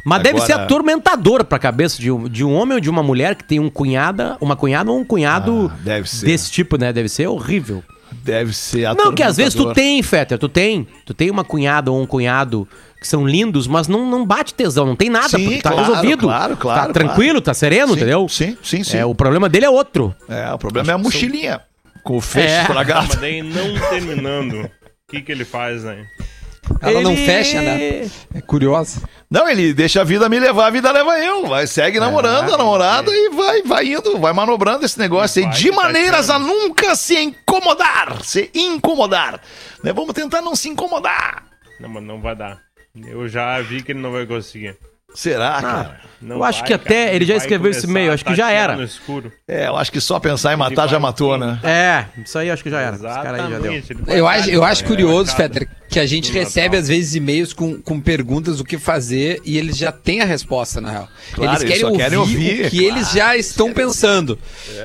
[0.06, 3.04] Mas deve ser Agora- atormentador pra cabeça de um, de um homem ou de uma
[3.04, 6.26] mulher que tem um cunhada, uma cunhada ou um cunhado Ah, deve ser.
[6.26, 6.92] desse tipo, né?
[6.92, 7.84] Deve ser horrível.
[8.12, 9.74] Deve ser Não, que às vezes tu atormentador.
[9.76, 10.88] tem, Fetter, tu tem.
[11.06, 12.68] Tu tem uma cunhada ou um cunhado
[13.00, 15.88] que são lindos, mas não, não bate tesão, não tem nada, Sim, porque tá claro,
[15.88, 16.20] resolvido.
[16.28, 18.28] claro, claro, Tá tranquilo, tá sereno, Sim, entendeu?
[18.30, 18.98] Sim, sim, sim.
[18.98, 20.14] É, o problema dele é outro.
[20.30, 21.62] É, o problema é a mochilinha.
[22.04, 22.62] Com o fecho É.
[22.62, 23.08] Estragado.
[23.10, 24.70] mas daí não terminando, o
[25.10, 26.06] que que ele faz, né?
[26.82, 28.10] Ela não Ele- fecha, né?
[28.34, 29.02] É curiosa.
[29.30, 31.48] Não, ele deixa a vida me levar, a vida leva eu.
[31.48, 35.58] Vai, segue namorando a namorada e vai, vai indo, vai manobrando esse negócio aí Vai,
[35.58, 38.24] de tá maneiras a nunca se incomodar.
[38.24, 39.42] Se incomodar.
[39.84, 39.94] Né?
[39.94, 41.44] Vamos tentar não se incomodar.
[41.80, 42.60] Não, mas não vai dar.
[42.96, 44.76] Eu já vi que ele não vai conseguir.
[45.14, 46.02] Será, cara?
[46.22, 47.16] Não Eu acho vai, que até cara.
[47.16, 48.76] ele já escreveu esse e-mail, acho que já era.
[48.76, 49.32] No escuro.
[49.48, 51.40] É, eu acho que só pensar em matar já matou, sim.
[51.40, 51.60] né?
[51.64, 52.96] É, isso aí acho que já era.
[52.96, 53.74] Esse cara aí já deu.
[53.74, 57.16] Exatamente, vai Eu acho, eu acho curioso, é, Fetter, que a gente recebe às vezes
[57.16, 61.10] e-mails com, com perguntas do que fazer e eles já têm a resposta, na real.
[61.34, 62.96] Claro, eles eles querem, só ouvir querem ouvir, o que claro.
[62.98, 64.38] eles já estão pensando.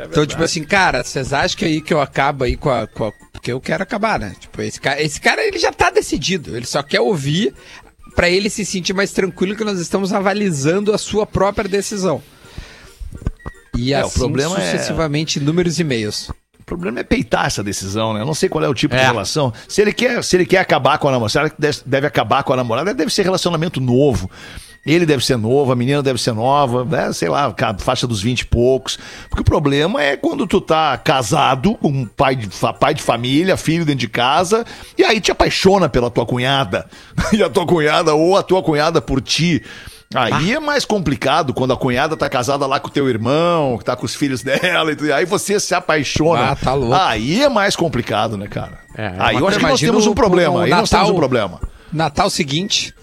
[0.06, 3.04] então, tipo assim, cara, vocês acham que aí que eu acabo aí com a, com
[3.08, 4.34] a- Porque eu quero acabar, né?
[4.40, 6.56] Tipo, esse cara, esse cara ele já tá decidido.
[6.56, 7.52] Ele só quer ouvir
[8.16, 12.20] pra ele se sentir mais tranquilo que nós estamos avalizando a sua própria decisão.
[13.76, 16.30] E É, o assim problema é- sucessivamente, números e e-mails.
[16.58, 18.22] O problema é peitar essa decisão, né?
[18.22, 19.04] Eu não sei qual é o tipo de É.
[19.04, 19.52] relação.
[19.68, 22.52] Se ele quer, se ele quer acabar com a namorada, que deve, deve acabar com
[22.52, 22.92] a namorada?
[22.92, 24.28] Deve ser relacionamento novo.
[24.86, 27.12] Ele deve ser novo, a menina deve ser nova, né?
[27.12, 28.98] sei lá, faixa dos 20 e poucos.
[29.28, 33.56] Porque o problema é quando tu tá casado com um pai de, pai de família,
[33.56, 34.64] filho dentro de casa,
[34.96, 36.86] e aí te apaixona pela tua cunhada.
[37.32, 39.60] E a tua cunhada, ou a tua cunhada por ti.
[40.14, 43.84] Aí é mais complicado quando a cunhada tá casada lá com o teu irmão, que
[43.84, 46.52] tá com os filhos dela, e aí você se apaixona.
[46.52, 46.94] Ah, tá louco.
[46.94, 48.78] Aí é mais complicado, né, cara?
[48.96, 50.62] É, aí eu acho que nós temos um problema.
[50.62, 51.60] Aí nós temos um Natal- problema.
[51.92, 52.94] Natal seguinte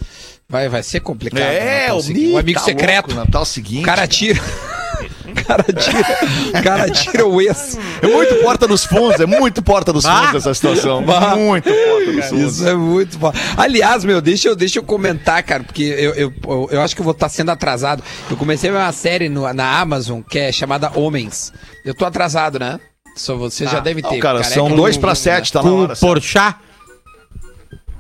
[0.54, 1.40] vai, vai ser complicado.
[1.42, 1.88] né?
[1.88, 3.08] É, o, o amigo tá secreto.
[3.08, 3.82] louco, Natal seguinte.
[3.82, 4.40] o cara tira.
[5.26, 7.78] O cara tira, o cara tira o ex.
[8.02, 10.38] É muito porta dos fundos, é muito porta dos fundos Ah!
[10.38, 11.04] essa situação.
[11.04, 11.36] Bah.
[11.36, 12.54] Muito porta dos fundos.
[12.54, 13.34] Isso é muito bom.
[13.58, 17.02] Aliás, meu, deixa eu, deixa eu comentar, cara, porque eu, eu, eu, eu acho que
[17.02, 18.04] eu vou estar sendo atrasado.
[18.30, 21.52] Eu comecei a ver uma série no- na Amazon que é chamada Homens.
[21.84, 22.80] Eu tô atrasado, né?
[23.16, 24.20] Só você já deve Não, ter.
[24.20, 25.94] cara, Careca são não- dois pra sete, tá na hora.
[25.94, 26.56] o Porchat,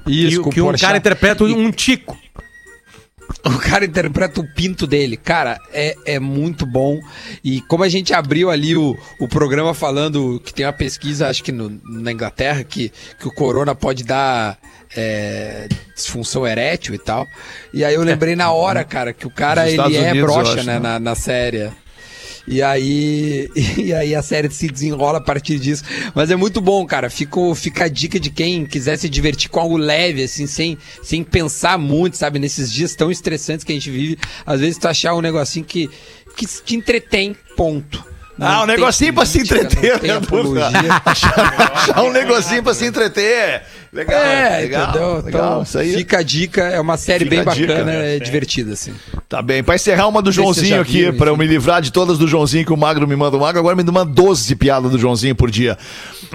[0.06, 2.16] Isso, que, com que um cara interpreta um tico.
[3.56, 5.18] O cara interpreta o pinto dele.
[5.18, 7.00] Cara, é, é muito bom.
[7.44, 11.44] E como a gente abriu ali o, o programa falando que tem uma pesquisa, acho
[11.44, 14.58] que no- na Inglaterra, que, que o corona pode dar
[14.96, 17.28] é, disfunção erétil e tal.
[17.74, 20.64] E aí eu lembrei na hora, cara, que o cara ele é Unidos, broxa, acho,
[20.66, 20.80] né, né?
[20.80, 21.70] na, na série.
[22.48, 25.84] E aí, e aí a série se desenrola a partir disso.
[26.14, 27.10] Mas é muito bom, cara.
[27.10, 30.78] Fica, o- fica a dica de quem quiser se divertir com algo leve, assim, sem,
[31.02, 32.40] sem pensar muito, sabe?
[32.40, 34.18] Nesses dias tão estressantes que a gente vive.
[34.46, 35.90] Às vezes tu achar um negocinho que,
[36.36, 38.04] que te entretém, ponto.
[38.40, 40.22] Ah, um negocinho pra se entreter, não
[40.72, 40.90] né.
[41.06, 43.62] Achar um negocinho pra se entreter.
[43.94, 45.16] Legal, É, legal, entendeu?
[45.24, 45.64] legal.
[45.68, 45.94] Então, aí.
[45.94, 48.16] fica a dica, é uma série Fica bem a dica, bacana, né?
[48.16, 48.92] é divertida, assim.
[49.30, 52.28] Tá bem, pra encerrar uma do Joãozinho aqui, pra eu me livrar de todas do
[52.28, 53.38] Joãozinho que o Magro me manda.
[53.38, 55.78] O Magro agora me manda 12 piadas do Joãozinho por dia.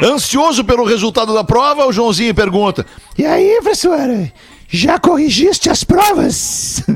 [0.00, 2.86] Ansioso pelo resultado da prova, o Joãozinho pergunta:
[3.18, 4.32] E aí, professora?
[4.70, 6.82] Já corrigiste as provas?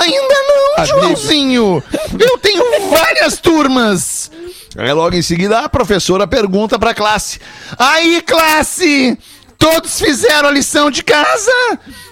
[0.00, 1.00] Ainda não, Amigo.
[1.00, 1.82] Joãozinho!
[2.18, 4.30] Eu tenho várias turmas!
[4.76, 7.40] Aí logo em seguida a professora pergunta pra classe:
[7.78, 9.16] Aí, classe!
[9.58, 11.50] Todos fizeram a lição de casa?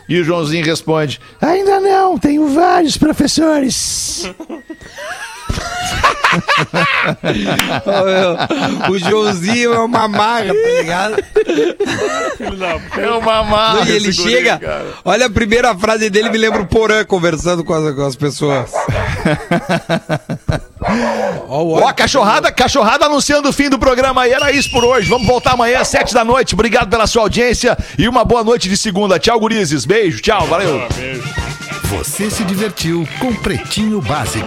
[0.09, 4.25] E o Joãozinho responde: Ainda não, tenho vários professores.
[8.91, 11.17] o Joãozinho é uma maga, tá ligado?
[12.99, 13.89] É uma marca.
[13.91, 14.61] e ele chega,
[15.05, 18.71] olha a primeira frase dele, me lembra o Porã conversando com as, com as pessoas.
[21.49, 21.95] Ó, o Ó, óleo.
[21.95, 24.33] cachorrada, cachorrada anunciando o fim do programa aí.
[24.33, 25.09] Era isso por hoje.
[25.09, 26.55] Vamos voltar amanhã às sete da noite.
[26.55, 29.19] Obrigado pela sua audiência e uma boa noite de segunda.
[29.19, 29.85] Tchau, gurizes.
[29.85, 30.87] Beijo, tchau, valeu.
[30.97, 31.23] Beijo.
[31.85, 34.47] Você se divertiu com Pretinho Básico.